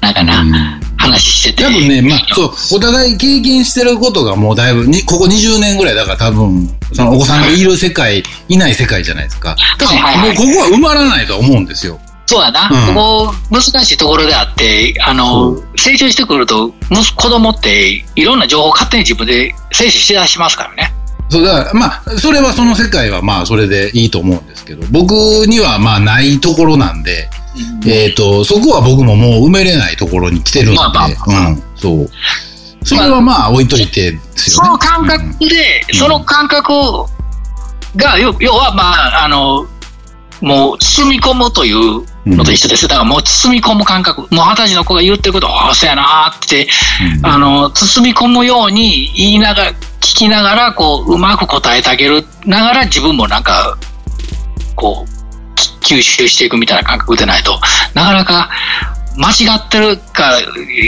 [0.00, 1.64] なんかな、うん話してて。
[1.64, 9.56] 多分ね、まあ、そう、お互い経験してることがもうだいぶ、にここ20年ぐらいだから多分、そのお子さんがいる世界、いない世界じゃないですか。
[9.78, 12.00] だかはいはいはいらもうここは埋まらないと思うんですよ。
[12.28, 12.94] そうやな、うん。
[12.94, 20.92] ここ難しいところであって、あの、成長してくると、むす子供っていろんな情報を勝手に自分で摂取しだしますからね。
[21.30, 25.12] そう、だから、まあ、それはその世界はまあ、それでいいと思うんですけど、僕
[25.46, 27.30] にはまあ、ないところなんで、
[27.86, 31.48] えっ、と、そこは僕ももう埋めれないところに来てるんで、まあまあまあ。
[31.48, 32.10] うん、そう。
[32.84, 34.20] それはまあ、置いといてね。
[34.34, 35.98] その感覚で、うん。
[35.98, 36.72] その感覚
[37.96, 39.66] が、要要は、まあ、あの、
[40.40, 42.04] もう包み込むという
[42.36, 42.88] のと一緒です。
[42.88, 44.22] だからもう包み込む感覚。
[44.22, 46.68] もう二十歳の子が言ってること、ああ、そうやなーって、
[47.18, 53.76] うんあの、包み込むように言いながら、聞きながら、こう、うまく答えてあげるながら、自分もなんか、
[54.74, 57.58] こう、き吸収していくみたいな感覚でないと、
[57.94, 58.50] なかなか、
[59.16, 60.38] 間違ってるか、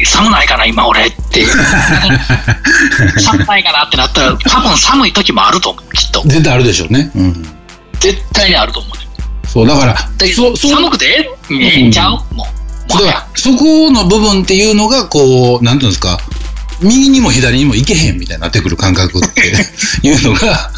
[0.07, 1.45] 寒ないかな、今俺って。
[3.19, 6.23] 寒ないかなってなったら、多分寒い時もあると思う、きっと。
[6.27, 7.11] 絶対あるでしょうね。
[7.17, 7.61] うん。
[7.99, 9.00] 絶対にあると思うね。
[9.53, 9.97] そう、だから、
[10.35, 11.29] そ、う、寒くて？
[11.51, 12.11] ええええんちゃう？
[12.35, 12.47] も
[12.89, 12.93] う。
[12.93, 16.19] もはやだからそこの部分っていうのが、こう、なんていうんですか、
[16.81, 19.41] 右にも左にも行けへんみたいになってくる感覚って
[20.07, 20.71] いうのが、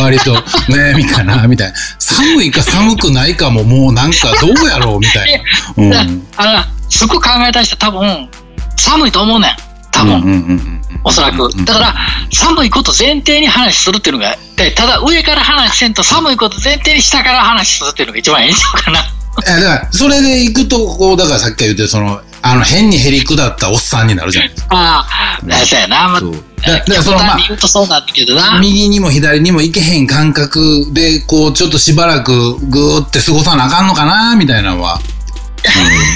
[0.00, 0.34] 割と
[0.68, 1.74] 悩みかな、みたいな。
[1.98, 5.42] 寒いか寒くないかももうなんかどうやろうみたいな。
[5.76, 5.90] うん。
[5.90, 6.00] だ
[6.36, 8.28] あの、すっごい考えた人多分、
[8.76, 9.50] 寒いと思うねん。
[9.90, 10.14] 多分。
[10.14, 11.50] うんうんうんうんおそらく。
[11.64, 11.94] だから、
[12.32, 19.00] 寒いこと前提に話するっていうのが、でただ上から話せんと寒いこと前提に下から話するっていうのが一番いいんちゃうかな。
[19.00, 19.02] い
[19.46, 24.76] やだから、それで行くと、こう、だからさっき言って、その、あの、変にへりくだったおっさんになるじゃないですか。
[24.76, 25.06] あ
[25.42, 26.08] あ、そうやな。
[26.08, 26.20] まあ。
[26.20, 28.58] だだからその、まあ。
[28.60, 35.00] 右にも左にも行けへん感覚で、こう、ちょっとしばらくぐーって過ごさなあかんのかな、みたいなのは、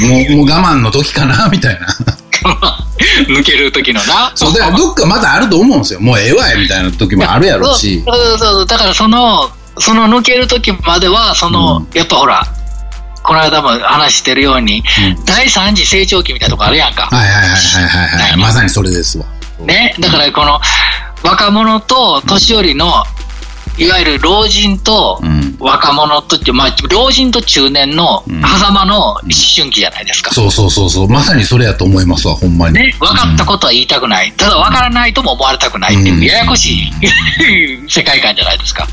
[0.03, 1.89] うん、もう、もう我慢の時かな、みたいな。
[3.29, 4.33] 抜ける時のな。
[4.35, 6.01] そう、だからどっかまだあると思うんですよ。
[6.01, 8.03] もうええわい、みたいな時もあるやろうし。
[8.07, 12.47] そうそうそうだからそのその抜ける時まではその、うんやっぱほら
[13.23, 18.37] この間も話してるように、うん第三次成長期みたいなとこあるやんか、はいはいはいはいはいはい。
[18.37, 19.27] まさにそれですわ。
[19.61, 20.61] ねだからこの
[21.23, 23.05] 若者と年寄りの
[23.79, 25.49] いわゆる老人とうん。
[25.61, 29.21] 若者とって、まあ、老人と中年のうん狭間の思
[29.57, 30.33] 春期じゃないですか。
[30.33, 31.09] そうそうそうそう。
[31.09, 32.75] まさにそれやと思いますわ、ほんまに。
[32.75, 34.33] ね、分かったことは言いたくない。
[34.37, 36.93] ただ分からないとも思われたくないっていう、うんややこしい
[37.91, 38.87] 世界観じゃないですか。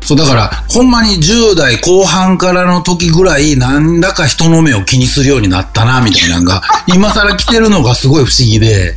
[0.00, 8.96] そう、だから、ほんまに10代後半からの時ぐらい、なんだか人の目を気にするようになったな、みたいなのが、 今更来てるのがすごい不思議で。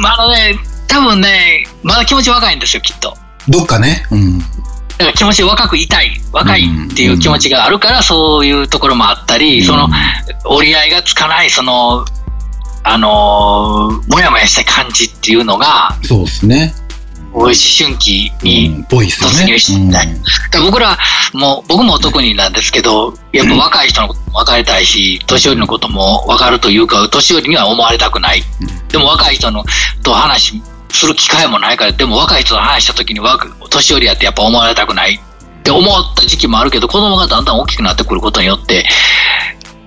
[0.00, 0.58] まだね、
[0.88, 3.16] 多分ね、まだ気持ち若いんですよ、きっと。
[3.48, 4.04] どっかね。
[4.10, 4.38] うん。
[4.40, 4.44] だ
[4.98, 9.88] から気持ち若くいたい、若いっていう気持ちがあるから、そういうところもあったり、その
[10.44, 12.04] 折り合いがつかない、その、
[12.82, 16.74] あのーもやもやした感じっていうのが、そうですね。
[17.32, 18.84] 思春期うに。
[18.88, 20.20] 突入してないだ
[20.50, 20.98] から僕ら
[21.34, 28.42] も、僕も特になんですけど、やっぱ若い人のことも分かりたいし、年寄りのことも分かるというか、年寄りには思われたくない。
[28.88, 29.64] でも若い人の
[30.02, 30.60] と話
[30.96, 38.86] する機会もないから、でも若い人と話した時に若年寄りやってやっぱ思われたくないって思った時期もあるけど、子供がだんだん大きくなってくることによって、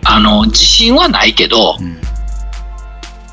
[0.03, 1.99] あの、自信はないけど、うん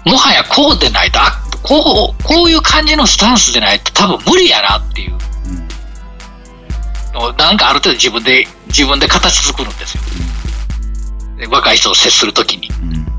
[0.07, 1.19] もはやこうでないと、
[1.65, 5.17] こう、こういう感じのスタンスでないと多分無理やなっていう。
[7.37, 10.03] なんかある程度自分で、自分で形作るんですよ。
[11.39, 12.69] で若い人と接するときに。
[12.69, 13.16] うん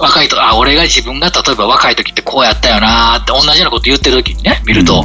[0.00, 5.04] 若い人、あ、俺が自分が例えば若い時ってこうやったよなーって同じようなこと言ってる時にね、見ると、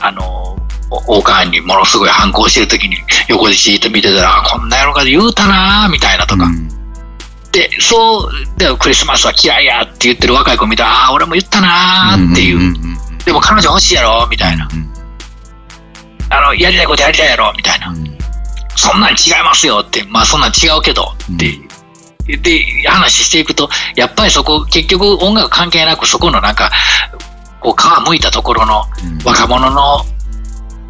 [0.00, 0.56] あの、
[0.90, 2.96] お王冠にものすごい反抗してる時に
[3.28, 6.44] 横でじーっと見てたら、あこんな野郎が言うたなーみたいなとか。
[6.44, 6.68] うん
[7.52, 12.58] で、そう、でクリスマスは嫌いやって言ってる若い子見たら、あ俺も言ったなーっていう。
[12.58, 14.68] んんんでも彼女欲しいやろみたいな。
[14.70, 14.92] うん
[16.28, 17.88] あの、やりたいことやりたいやろみたいな。
[17.88, 18.16] うん
[18.76, 21.58] そんなん違いますよって、まあそんなん違うけどって
[22.26, 26.70] で、話していくと、やっぱりそこ、結局音楽関係なく、そこのなんか、
[27.60, 30.04] こう、皮むいたところのうん若者の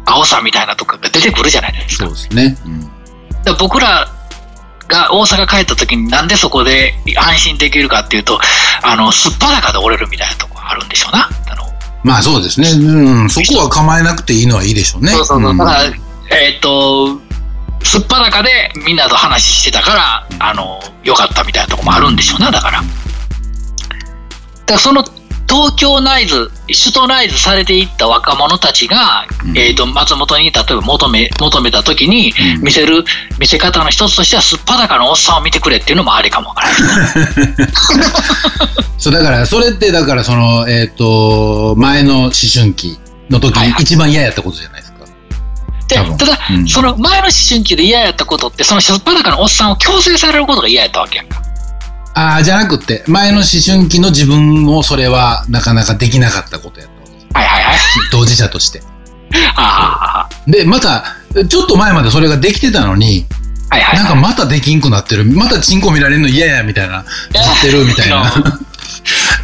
[0.05, 2.05] 青さみたいなとこが出てくるじゃないですか。
[2.05, 2.57] そうですね。
[2.65, 2.91] うん
[3.43, 4.07] だ僕ら
[4.87, 8.39] が大阪帰った時になんでそこで安心できるかっていうと、
[8.83, 11.29] あの、すっぱだかで折れるみたいなとこあるんでしょうな。
[11.49, 11.63] あの、
[12.03, 12.69] まあそうですね。
[12.69, 13.29] うん。
[13.29, 15.11] そこは構えなくていいのはいいでしょうね。
[15.11, 15.53] そうそうそう。
[15.53, 17.19] んだから、えーっと、
[17.83, 22.81] すっぱだかでみんなと話してたから、あの、良かったみたいなとこもあるんでしょうな、だから。
[22.81, 25.03] だからその
[25.49, 33.05] 東京ナイズ、首都ナイズされていった若者たちが、うんえーっと、松本に例えば求め、求めた時にうん見せる、
[33.39, 37.09] 見せ方の一つとしては、すっぱだかのおっさんを見てくれっていうのもありかもわからない。
[38.99, 42.99] そう、だから、それって、だから、その、えっ、と、前の思春期
[43.29, 44.76] の時に一番嫌やったことじゃないですか。
[45.87, 51.41] でただ、うんその前の思春期で嫌やったことって、そのしょっぱだかのおっさんを強制されることが嫌やったわけやんか。
[52.13, 56.89] ああ、じゃなくって、前の思春期の自分もそれはなかなかできなかったことやっ
[57.33, 57.39] た。
[57.39, 57.77] はいはいはい。
[58.11, 58.81] 当事者として。
[59.55, 61.03] あで、また、
[61.47, 63.25] ちょっと前までそれができてたのに、
[63.69, 64.05] あ、はいはいはい。
[64.05, 65.25] なんかまたできんくなってる。
[65.25, 66.95] またチンコ見られるの嫌や、みたいな。
[66.95, 67.05] なっ
[67.61, 68.33] てるみたいな。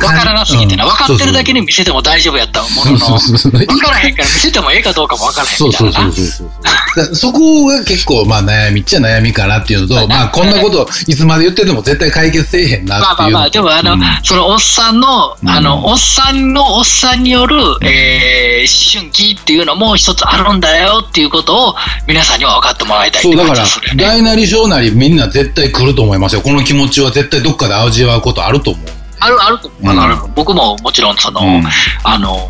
[0.02, 3.66] わからなすぎてな、うん分かってるだけに見せても大丈夫やったものの、そうそうそうそう。
[3.66, 6.12] 分からへんから見せてもええかどうかも分からへんみたいうなな。
[6.12, 6.50] そうそう
[6.96, 7.16] そう。
[7.16, 13.08] そこが結構まあ悩みっちゃ悩みかなっていうのと、 まあこんなこといつまで言ってても絶対解決せえへんなっていう。
[13.08, 21.76] まあまあまあ、でもあの、うんそのおっさんの、あの、うんおっさんのおっさんによる、えー、思春期っていうのも一つあるんだよっていうことを
[22.08, 23.66] 皆さんには分かってもらいたいそうだから。
[23.96, 26.42] 大なり小なりみんな絶対来ると思いますよ。
[26.42, 29.03] この気持ちは絶対どっかで味わうことあると思う。
[29.24, 29.68] あるあると。
[29.68, 30.00] 思う、うん。
[30.00, 30.16] ある。
[30.36, 31.64] 僕ももちろんその、うん。
[32.04, 32.48] あの、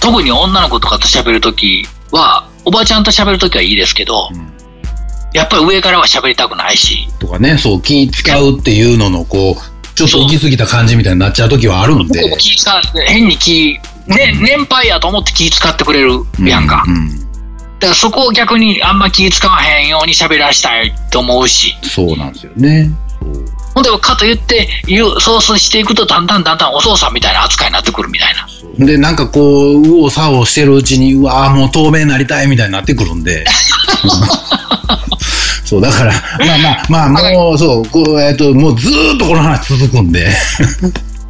[0.00, 4.52] 特に女の子とかと喋るときは、おばちゃんと喋るときはいいですけど、うん。
[5.32, 12.36] やっぱり上からは喋りたくないし、とかね、そう気使うっていうののこう、ちょっと行き過ぎた感じみたいになっちゃう時はあるんで。
[12.38, 16.84] 気使変に気、ね、年配やと思って気使ってくれるやんか。
[16.86, 16.94] うん。
[16.94, 17.20] うん
[17.80, 21.74] だからそこを逆にあんま気使わへんように喋らしたいと思うし。
[21.82, 22.90] そうなんですよね。
[23.74, 28.86] ほんで、かと言って、言う、していくと、だんだんだんだんお父さんみたいな扱いになってくるみたいな。
[28.86, 33.44] で、なんかこう、右往左往してるうちに、うわーもう透明になりたいみたいになってくるんで。
[35.64, 36.58] そう、だから、まあ
[36.88, 40.26] まあまあ、もう、そう、こう、えっ、と、もうずーっとこの話続くんで。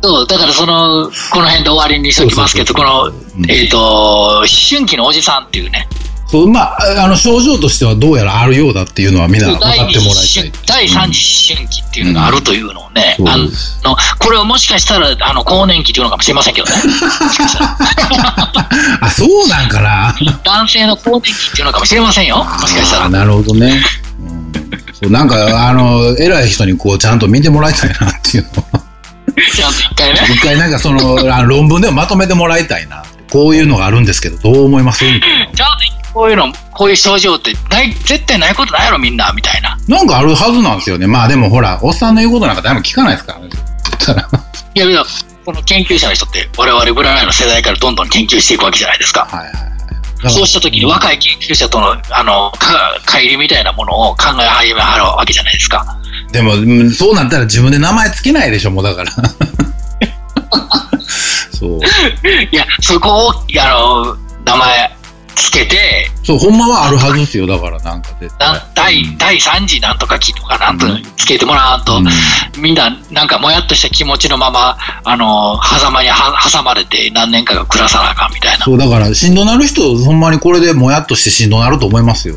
[0.03, 5.87] そう、だからその、この辺で終わりにしときますけど、この、うんえっ、と、思春期のおじさんっていうね、
[6.31, 10.53] そう、まあ、あの、症状としてはどうやらあるようだっていうのはみんな分か第ってもらいたい。
[10.67, 13.49] 第三次思春期っていうのがあるというのをね、うんあの
[14.19, 16.75] これをもしかしたらあの更年期っていうのかもしれませんけどね、
[19.01, 20.15] あ、そうなんかな。
[20.45, 23.09] 男性の更年期っていうのかもしれませんよ、もしかしたら。
[23.09, 23.83] なるほどね。
[24.21, 24.53] うん
[24.93, 28.83] そうなんか、あの、偉い人にこう、ちゃんと見てもらいたいなっていうのは。
[29.55, 30.21] ちゃんと一回ね。
[30.35, 31.17] 一回なんかその、
[31.47, 33.03] 論文でもまとめてもらいたいな。
[33.31, 35.05] こういうのがあるんですけど、どう思います？
[35.05, 39.77] みたいちゃんとこういうの、こういう症状ってない絶対ないことないやろ、みんな、みたいな。
[39.77, 39.77] な。
[39.99, 41.07] なんかあるはずなんですよね。
[41.07, 43.49] まあでもほら、おっさんの言うことなんか誰も聞かないですからね。
[44.75, 45.05] いやいや、
[45.45, 49.27] この研究者の人って、我々ブラナイの世代からどんどん研究していくわけじゃないですか。
[49.31, 49.71] はいはい
[50.29, 55.99] そうした時に若い研究者との、あの、か、乖離みたいなものを考え始めはるわけじゃないですか。
[56.31, 59.11] でも、うんそうなったら自分で名前つけないでしょ、もうだから。
[61.59, 61.81] そう。
[62.53, 63.35] いや、そこを、あ
[63.71, 64.91] の、名前
[65.41, 72.09] つけて、そう、ほんまはあるはずですよ、だからなんか絶対な第、第3次なんとか期とかなんとうんつけてもらわんと、うん
[72.61, 78.65] みんな、なんかもやっとした気持ちのまま、あの、狭間には挟まれて何年かが暮らさなあかんみたいな。
[78.65, 82.37] そう、だから、しんどなる人、ほんまにこれでもやっとしてしんどなると思いますよ。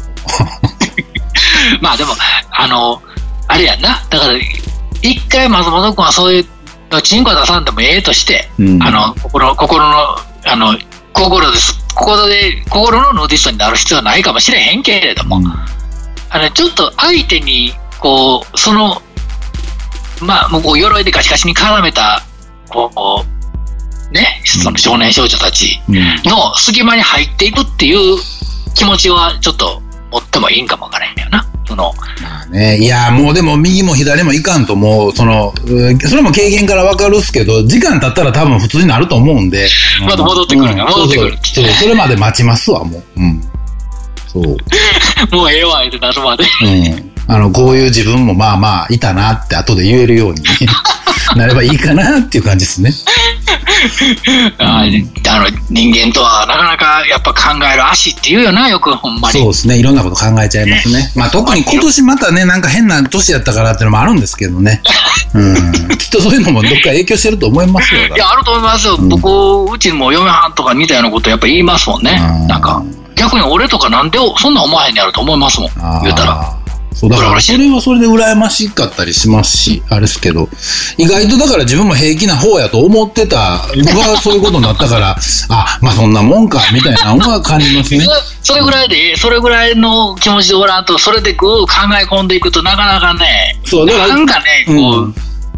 [1.82, 2.16] まあでも、
[2.51, 3.01] あの、
[3.47, 4.01] あれやんな。
[4.10, 4.34] だから、
[5.01, 6.45] 一回松本君はそういう、
[7.01, 10.78] チンコ出さんでもええとして、うんあの、心、心の、あの、
[11.12, 11.82] 心です。
[11.96, 15.46] 心で、心のヌーディストになる必要はないかもしれへんけれども、うん。
[15.48, 19.02] あの、ちょっと相手に、こう、その、
[20.22, 22.24] まあ、もう鎧でガチガチに固めた、
[22.70, 23.24] こ
[24.12, 25.96] う、ね、その少年少女たちうん。
[26.30, 28.18] の隙間に入っていくっていう
[28.76, 29.82] 気持ちはちょっと
[30.12, 31.46] 持ってもいいんかもわからへんよな。
[31.66, 39.68] その、まあね、いや、もうでも右も左もいかんともう、その、うんそれも経験からわかるっすけど、時間経ったら多分普通になると思うんで。
[40.01, 43.20] また戻ってくるからうん戻ってくるそうそうそう、それまで待ちますわ、もう。
[43.22, 43.41] うん。
[44.28, 44.43] そう。
[45.36, 46.43] もうええわ、ってなるまで。
[46.64, 47.11] うん。
[47.28, 50.41] あの、こういう自分もまあまあ、いたなって後で言えるように
[51.36, 52.93] なればいいかなっていう感じですね。
[54.59, 59.39] ああの人間とはなかなかやっぱ考える足って言うよな、よくほんまに。
[59.39, 59.78] そうですね。
[59.78, 61.11] いろんなこと考えちゃいますね。
[61.15, 64.82] まあ特に今年またね、なんか変な年やったからっていうのもあるんですけどね。
[65.34, 65.97] うん。
[65.97, 68.01] きっとそういうのもどっか影響してると思いますよ。
[68.05, 68.95] いや、あると思いますよ。
[68.95, 72.47] うん僕、うちも嫁はんとか似たようなことやっぱ言いますもんねうん。
[72.47, 72.84] なんか、
[73.15, 75.71] 逆に俺とかなんでそんなん思わへんねやろと思いますもん。
[76.03, 76.62] 言うたら。
[76.96, 80.50] そう、だからそれはそれで羨ましかったりしますし、あれですけど、
[80.98, 85.18] 意外とだから自分も平気な方やと思ってた、がそういうことになったから、
[85.50, 88.06] あ、まあそんなもんか、みたいなのは感じますね。
[88.41, 95.16] それぐらいで、それぐらいの気持ちでおらんと、それでこう考え込んでいくとなかなかね、そう、だから、なんかね、こう、うん。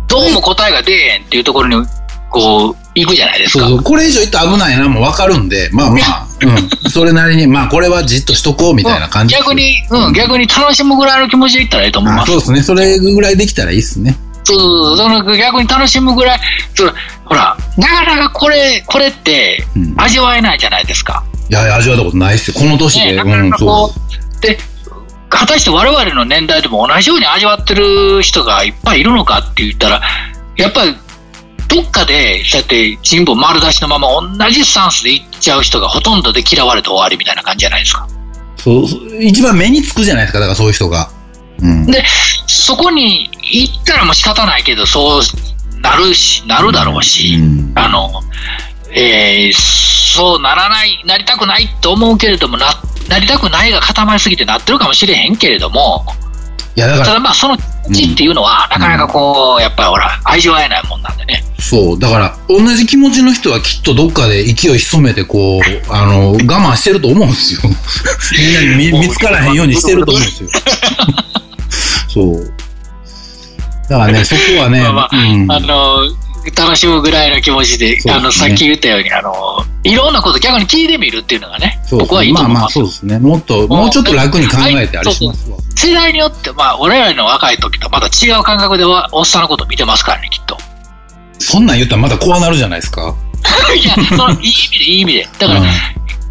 [0.08, 1.88] どうも答えが出えへんっていうところに、
[2.36, 3.60] こう、行くじゃないですか。
[3.60, 6.28] そうそう、これ以上言ったら危ないなもわかるんで、まあまあ、
[6.84, 12.24] うん、それなりに、まあこれはじっとしとこうみたいな感じです逆に、うん、逆に楽しむぐらいの気持ちでいったらいいと思います。
[12.24, 12.64] あそうですね。
[12.64, 14.18] それぐらいできたらいいっすね。
[14.44, 16.40] そうそうそうその逆に楽しむぐらい、
[16.76, 16.94] その
[17.26, 21.24] ほら、なかなかこれ、これってうん味わえないじゃないですか。
[21.50, 22.54] いや、味わったことないっすよ。
[22.58, 23.18] この年ね、で。
[23.18, 23.94] なかう、なんかこ。
[23.96, 24.58] う、で、
[25.30, 30.02] 果たして我々の年代でも同じように味わってる人がいっぱいいるのかって言ったら、
[30.58, 30.96] やっぱり、
[31.68, 34.07] どっかで、そうやって人望丸出しのまま
[34.38, 38.07] 同じスタンスでいっちゃう人がほとんどで嫌われて終わりみたいな感じじゃないですか。
[38.57, 41.09] そうそう一番目につくじゃないですか、だからそういう人が。
[41.59, 41.86] うん。
[41.88, 42.03] で、
[42.47, 45.22] そこに行ったらもう仕方ないけど、そう
[45.82, 48.22] なるし、なるだろうし、うんあの、
[48.91, 52.68] えーそうならない、なりたくないと思うけれども、な、
[53.09, 56.05] なりたくないが固まりすぎてなってるかもしれへんけれども、
[56.76, 57.57] いや、だから、ただまあその
[57.89, 61.43] 地っていうのは、なかなかこう、やっぱりほら、味わえないもんなんでね。
[61.57, 61.99] そう。
[61.99, 65.61] だから、同じ気持ちの人はきっとどっかで勢い潜めて、こう、
[65.91, 67.61] あの、我慢してると思うんですよ。
[68.38, 70.49] みんなに見見つからへんようにしてると思うんですよ。
[72.13, 72.53] そう。
[73.89, 79.34] だからね、そこはね、まあまあうんあの、楽しむぐらいの気持ちで、ですねあの、さっき言ったように、あの、
[79.84, 82.74] いろんなこと逆に聞いてみるっていうのがね、そうです僕はいいとまあまあ、思います。
[82.74, 83.20] そうですね。
[83.20, 85.58] もっと、もうちょっと楽に考えてあれしますわ。
[85.76, 90.58] 世代によって、まあ、俺らの若い時とまた違う感覚でおおっさんのこと見てますからね、きっと。
[91.39, 93.16] そんなん言ったらまた怖なるじゃないですか。
[93.76, 95.30] いや、その、いい意味で、いい意味で。
[95.39, 95.68] だから、うん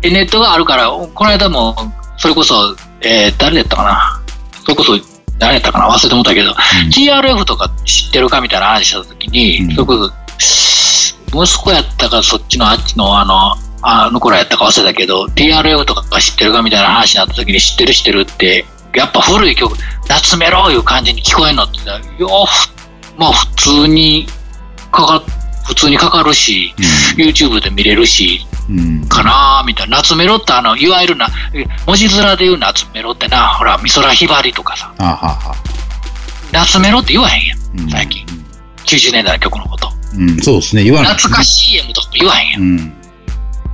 [0.04, 1.74] えネットがあるから、この間も、
[2.18, 4.20] それこそ、えー誰だったかな。
[4.62, 4.98] それこそ、
[5.38, 5.88] 誰やったかな？
[5.88, 6.52] 忘れてもったけど、
[6.92, 9.74] TRF とか知ってるかみたいな話したときに、うん。
[9.74, 10.12] それこ
[11.30, 18.64] そ、息子やったか、そっちのあっちの、あの、あの頃やったか忘れたけど、TRF とか知ってるかみたいな話になったときに、知ってる知ってるって、
[18.94, 19.76] やっぱ古い曲、
[20.08, 21.78] 夏メロいう感じに聞こえんのって
[22.18, 22.70] よふ
[23.18, 24.26] まあ普通に
[24.92, 25.22] かか、
[25.66, 26.72] 普通にかかるし、
[27.16, 28.53] YouTube で見れるし、うん。
[29.08, 29.98] かなーみたいな。
[29.98, 35.54] 夏メロってあの、いわゆるな、え文字面で言う夏メロってな、ほら、美空ひばりとかさ、あはは。
[36.52, 38.24] 夏メロって言わへんやん、うん最近。
[38.86, 39.90] 90年代の曲のこと。
[40.16, 40.84] うん、そうですね。
[40.84, 41.04] 言わ。
[41.04, 42.62] 懐かしい CM とか言わへんやん。
[42.62, 43.04] うん。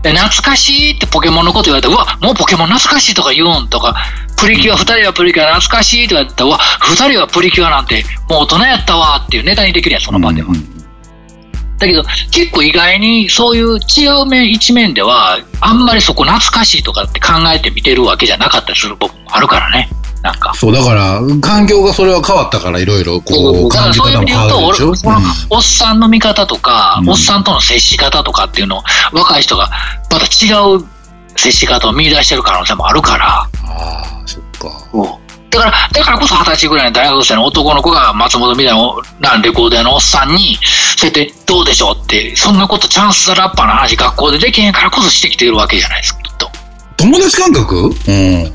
[0.03, 3.95] で、懐かしいってポケモンのこと言われて、うわ、もうポケモン懐かしいとか言うんとか、
[4.38, 10.49] プリキュア、二人はプリキュア懐かしいとか言ったら、うわ、二人はプリキュアなんてもう大人やったわっていうネタにできるやん、その場では。
[10.49, 10.80] うん
[11.81, 19.89] だけど、結構意外にそういう違う面、一面では、あんまりそこ懐かしいとかって考えて見てるわけじゃなかったりする僕もあるからね。
[20.22, 20.53] なんか。
[20.55, 24.97] そう、だから、環境がそれは変わったから、いろいろ、こう、だから感じ方もそういう意味で言うと、俺、変わるでしょ。
[24.97, 25.18] その
[25.51, 29.70] おっさんの見方とか、うんおっさんとの接し方とかっていうのを、若い人が
[30.11, 30.85] また違う
[31.37, 35.18] 接し方を見出してる可能性もあるから、ああ、そっか。
[35.51, 38.74] だから、だからこそ二十歳ぐらいの大学生の男の子が松本みたい
[39.20, 40.59] なレコード屋のおっさんに、
[40.96, 46.51] そうやってどうでしょうって、そんなことチャンスラッパーの話学校でできへんからこそしてきてるわけじゃないですか、きっと。
[46.96, 48.53] 友達感覚うん。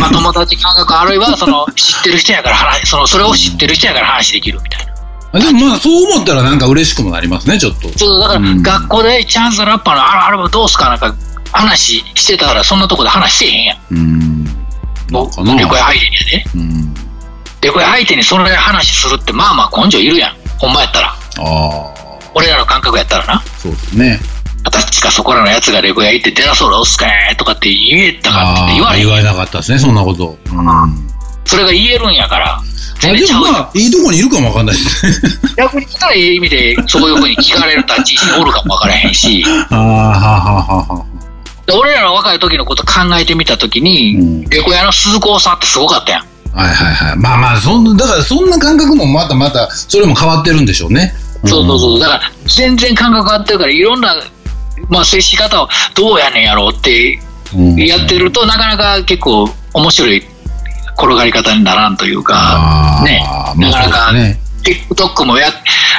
[0.00, 4.92] まあ友達感覚あるいは、その知ってる人やから話、その、それを知ってる人やから話できるみたいな。
[5.40, 7.88] でもまあ、そう思ったらなんか嬉しくもなりますね、ちょっと。
[7.98, 11.14] そう、だからうん学校でチャンスラッパーのあアルバムどうすかなんか
[11.52, 13.78] 話してたらそんなとこで話せえへんやん。
[13.92, 14.61] うん。
[15.12, 16.44] もう、かなレコヤ相手にやで。
[16.56, 16.94] うん。
[17.60, 20.36] レコヤ相手にその話するってまあまあ根性いるやん。
[20.58, 21.14] ほんまやったら。
[22.34, 23.42] 俺らの感覚やったらな。
[23.58, 24.18] そうですね。
[24.64, 30.36] 私かそこらのやつがレコヤ行って出らそうだおっすかーとかって言えたかって言われ言われなかったですね、そんなこと。
[30.52, 30.68] うん。
[30.68, 30.88] あ
[31.44, 32.60] それが言えるんやから。
[33.00, 35.54] で全然ちゃうやんもまあ、いいとこにいるかもわかんないですね。
[35.56, 39.44] 逆に言ったらいい意味でそういうふうに聞かれる立ち位置におるかもわからへんし。
[39.70, 41.04] ああ、はあはあはあは
[41.70, 46.26] 俺らの若い時のこと考えてみた時に、うんレコヤの鈴子さんってすごかったやん。
[46.52, 47.16] はいはいはい。
[47.16, 51.14] まあまあ、そんな、だからそんな感覚もまたまた、それも変わってるんでしょうね。
[51.46, 52.00] そうそうそう。
[52.00, 54.14] だから、全然感覚変わってるから、いろんな、
[54.88, 57.18] まあ、接し方をどうやねんやろうって
[57.56, 57.76] うん。
[57.76, 60.22] やってると、なかなか結構面白い
[60.98, 64.38] 転がり方にならんというか、ねまあなかなかね。
[64.62, 65.48] TikTok もや、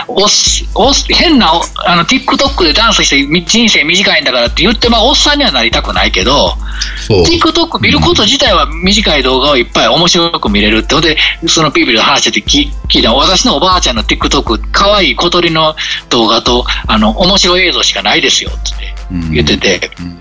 [0.08, 0.30] おっ
[0.76, 6.56] おっ変なおあの TikTok でダンスしてみ人生短いんだからって言ってまあおっさんにはなりたくないけど
[7.10, 15.76] TikTok 見ること自体は短い動画をいっぱい面白く見れるってほんでそのピーピ話してて聞聞いた私のおばあちゃんの TikTok 可愛い小鳥の
[16.10, 18.94] 動画とあの面白い映像しかないですよって
[19.32, 20.20] 言ってて、うん。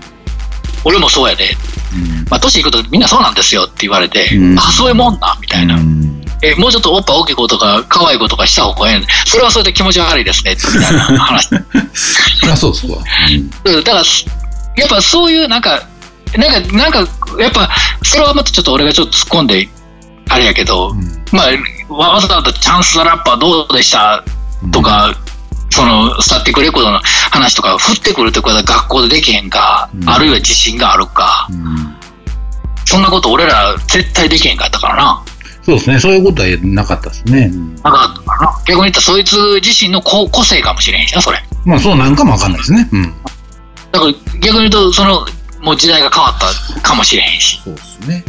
[0.85, 1.45] 俺もそうやで、
[1.93, 2.25] うん。
[2.29, 4.59] まあ、年いくとみんなそうなんですよって言われて、うん。
[4.59, 6.12] あそういうもんなみたいな、うん
[6.43, 10.55] えもうちょっとおっぱ大きい子とか可愛い子とかした方がええそれはそれで気持ち悪いですね。
[10.55, 11.55] みたいな話そ
[12.45, 12.97] りゃそうっすわ。
[13.65, 13.75] うん。
[13.75, 13.83] うん。
[13.83, 14.25] だからす
[14.75, 15.87] やっぱそういうなんか
[16.37, 16.99] なんかなんか
[17.39, 17.69] やっぱ
[18.03, 19.69] それはまたちょっと俺がちょっと突っ込んで
[20.29, 20.93] あれやけど、
[21.31, 24.23] まあわざわざチャンスザラッパーどうでした
[24.71, 25.13] とか、
[25.69, 26.99] そのスタティックレコードの
[27.31, 30.09] 話とか降ってくるってことは学校でできへんか、うん。
[30.09, 31.47] あるいは自信があるか。
[31.51, 31.95] うん。
[32.85, 35.23] そんなこと俺ら絶対できへんかったからな。
[35.65, 35.99] そうですね。
[35.99, 37.49] そういうことはなかったですね。
[37.53, 41.39] うんなかったからな逆に言ったらそいつ自身の個個性かもしれへんしな、それ。
[41.65, 42.89] まあそうなんかもわかんないですね。
[42.91, 43.13] うん。
[43.91, 45.25] だから逆に言うと、その、
[45.61, 46.39] もう時代が変わっ
[46.73, 47.61] たかもしれへんし。
[47.63, 48.23] そうですね。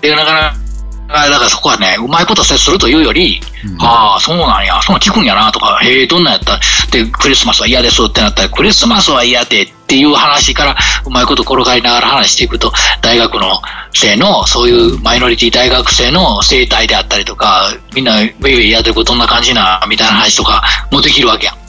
[0.00, 6.58] で、なかなか、だからそこはね、うまいこと接するというより、うんああ、そうなんや、そんなん聞くんやなとか、へえ、どんなんやった
[6.90, 10.76] で、クリスマスは嫌ですってなったら、クリスマスは嫌でっていう話から、
[11.06, 13.60] うまいこと転がりながら話していくと、大学の
[13.94, 20.62] 生の、そういうマイノリティ大学生の生態であったりとか、みんな、ウェイウェイやってることどんな感じな、みたいな話とか
[20.92, 21.68] もできるわけやん。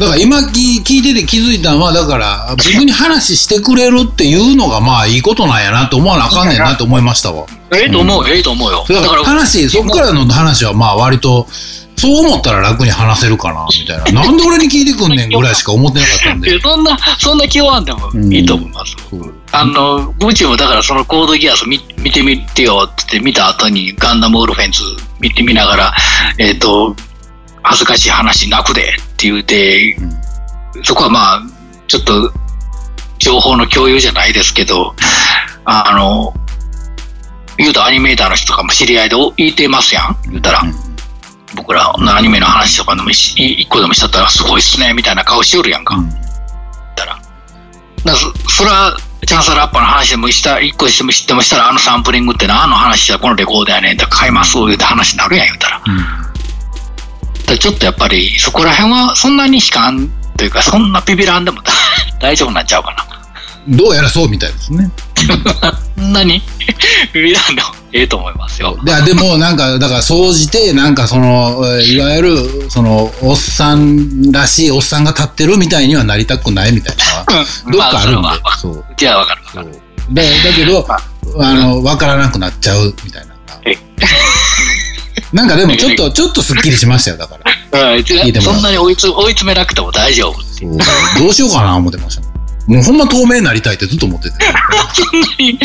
[0.00, 7.46] だから今聞聞いてて気づいたのは、だから僕に話してくれるっていうのがまあいいことなんやなと思わなあかんねんなと思いましたわ。
[7.72, 8.84] ええと思う、ええと思うよ。
[8.88, 11.46] だから、話、そっからの話はまあ割と、
[12.04, 14.22] そう思ったら楽に話せるかな、みたいな。
[14.22, 16.60] なんで俺に聞いてくんねんぐらいしか思ってなかったんで。
[16.60, 18.94] そんな、そんな気負わんでもいいと思います。
[19.10, 24.82] そうあの、ブチもだからそのコードギアス見見てみてよって言って見た後にガンダムオルフェンズ
[25.18, 25.94] 見てみながら、
[26.38, 26.94] えっ、と、
[27.62, 28.84] 恥ずかしい話泣くでっ
[29.16, 29.96] て言うて、
[30.82, 31.42] そこはまあ、
[31.88, 32.32] ちょっと
[33.18, 34.94] 情報の共有じゃないですけど、
[35.64, 36.34] あの、
[37.56, 40.83] 言うとアニメーターの人とかも知り合いでいてますやん言うたら、うん
[41.54, 45.96] 僕らのアニメの話とかでもし一個でもしちゃったらすごいっすねみたいな顔しよるやんか。
[45.96, 46.24] うん
[46.94, 47.14] ったら。
[47.14, 47.24] だか
[48.04, 48.96] らそそれは、
[49.26, 55.78] チャンスラッパーの話でもした、一個しても知ってもしたら、あのサンプリングって何の話や、このレコードやねんって買います、言うて話になるやん、言うたら。
[55.78, 61.60] だからちょっとやっぱり、そこら辺はそんなに悲観というか、そんなビビらんでも
[62.20, 63.06] 大丈夫なんちゃうかな。
[63.66, 64.90] どうやらそうみたいですね。
[65.96, 66.42] そんなに
[67.14, 68.76] ビビらんでもええと思いますよ。
[68.84, 77.24] いや、でもなんか、だから、総じて、なんかその、えーいわゆる、その、おっさんらしいおっさんが立ってるみたいにはなりたくないみたいな
[77.72, 78.72] どっかあるんでまあ、そう。
[78.78, 79.80] うちはわかるわかる。
[80.12, 80.86] だだけど、
[81.40, 83.34] あの、わからなくなっちゃうみたいな。
[85.32, 87.52] なんかでもちょっと、 ちょっとスッキリしましたよ、だから。
[88.42, 90.40] そんなに追いつ追い詰めなくても大丈夫。
[91.20, 92.33] どうしようかな思ってました。
[92.66, 94.36] もうほんま透明になりたいってずっと思ってて。
[94.94, 95.58] そんなに、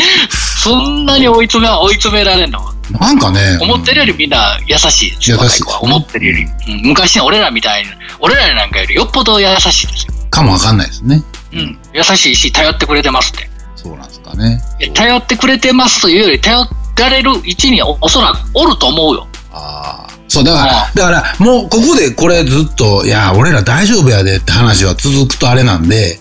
[0.62, 2.60] そんなに追い詰め、追い詰められんの？
[2.98, 3.58] なんかね。
[3.60, 5.62] 思ってるよりみんな優しいですよ、優しい。
[5.80, 6.32] 思ってるよ
[6.66, 6.72] り。
[6.74, 10.14] うん昔の俺らみたいな、俺らなんかよりよっぽど優しいですよ。
[10.30, 11.22] かもわかんないですね。
[11.52, 11.78] うん。
[11.94, 13.48] 優しいし、頼ってくれてますって。
[13.76, 14.60] そうなんですかね。
[14.94, 19.26] 頼ってくれてますというより、頼られる位置におおそらくおると思うよ。
[19.52, 20.10] ああ。
[20.28, 26.20] そう、だかあら、だから、もうここでこれずっと、いや、俺ら大丈夫やでって話は続くとあれなんで、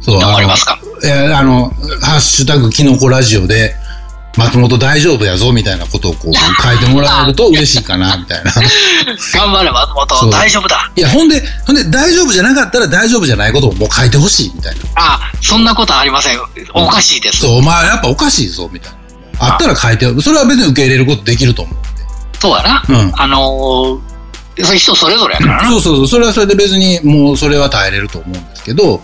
[0.00, 0.78] そう、わあのかりますか？
[1.02, 1.70] いや、あの、
[2.02, 3.74] ハッシュタグキノコラジオで、
[4.36, 6.32] 松本大丈夫やぞみたいなことをこう
[6.62, 8.52] 書いてもらえると 嬉しいかな、みたいな。
[9.34, 10.30] 頑張れ、松本。
[10.30, 10.90] 大丈夫だ。
[10.94, 14.80] いや、ほんで、ほんで大丈夫じゃなかったら大丈夫じゃないことをもう書いてほしい、みたいな。
[14.94, 16.40] あ、そんなことありません。
[16.74, 17.40] おかしいです。
[17.40, 18.98] そう、お前やっぱおかしいぞ、みたいな。
[19.52, 21.76] あったら書いて、それは別に受け入れることできると思う。
[22.40, 22.84] そうやな。
[22.88, 25.68] うんあのー、それ人それぞれやからな。
[25.70, 29.02] そうそうそう、それはそれで別にもうそれは耐えれると思うんですけど、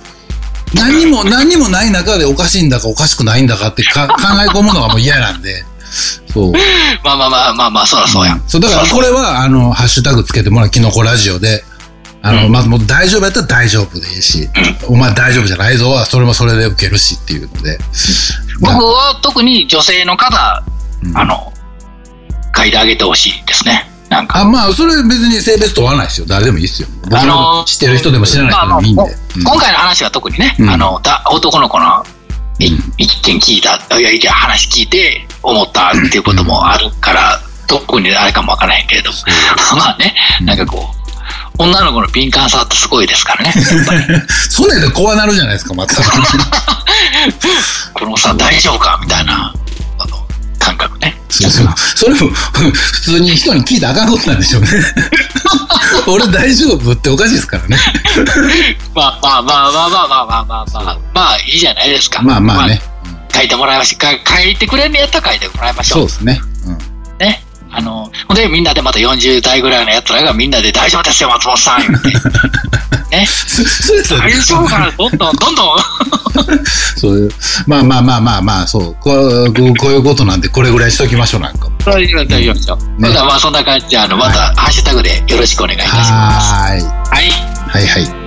[0.75, 5.65] 何にも、何にもない中でおかしいんだかおかしくないんだかってか 考え込むのがもう嫌なんで、
[6.33, 6.53] そう。
[7.05, 8.43] まあまあまあまあまあ、そらそうやん。
[8.47, 11.65] そう、だからこれは、あの、ハッシュタグつけてもらう、キノコラジオで、
[12.23, 14.49] あの、うんまずもう大丈夫やったら大丈夫でいいし、
[14.89, 17.79] お前大丈夫じゃないぞは、それもそれで受けるしっていうので。
[18.61, 20.65] 僕は特に女性の方、
[21.05, 21.53] うんあの、
[22.57, 23.89] 書いてあげてほしいですね。
[24.17, 24.41] なんか。
[24.41, 26.27] あ、まあ、それ別に性別問わないですよ。
[26.27, 26.89] 誰でもいいですよ。
[27.05, 29.03] 僕あのの知ってる人でも知らない人でもいいんで。
[29.45, 32.05] 今回の話は特にね、うんあの、だ男の子の
[32.59, 39.17] 一見聞いた、いや、いや話聞いて思ったっていうこともあるから、特にあれかもわからへんけれども、
[39.77, 40.91] まあね、なんかこ
[41.59, 43.53] う、女の子の敏感さってすごいですからね。
[44.49, 45.97] そんなんで怖なるじゃないですか、また。
[47.95, 49.53] このさん大丈夫かみたいな、
[49.99, 50.27] あの、
[50.59, 51.15] 感覚ね。
[51.45, 51.67] そうそう。
[51.77, 52.35] それも、
[52.73, 54.69] 普通に人に聞いたらあかんことなんでしょうね。
[56.07, 57.79] 俺大丈夫っておかしいですからね。
[58.95, 62.23] まあまあまあまあまあまあまあまあまあ、まあいいじゃないですか。
[62.23, 62.81] まあまあね。
[63.35, 64.25] 書いてもらいましょう。
[64.25, 66.09] か書いてくれんのやったら書いてもらいましょう。
[66.09, 66.41] そうですね。
[66.67, 66.79] うん。
[67.19, 67.43] ね。
[67.71, 72.13] あの、ほんでみんなでまた40代ぐらいのやつらがみんなで大丈夫ですよ、松本さん言って。
[73.11, 73.27] ね。
[73.27, 75.79] そうですよね大丈夫かなどんどんどんどん。
[76.97, 77.31] そういう、
[77.67, 78.97] まあまあまあまあまあ、そう。
[79.01, 81.69] こうこういうことなんで、これぐらいしときましょう、なんか。
[81.85, 82.77] 大丈夫大丈夫ですよ。
[82.77, 86.13] ねまあまあそんな感じで、あの、またハッシュタグでよろしくお願いいたします。
[86.13, 86.83] はーい。
[86.83, 87.31] はい。
[87.69, 88.26] はいはい。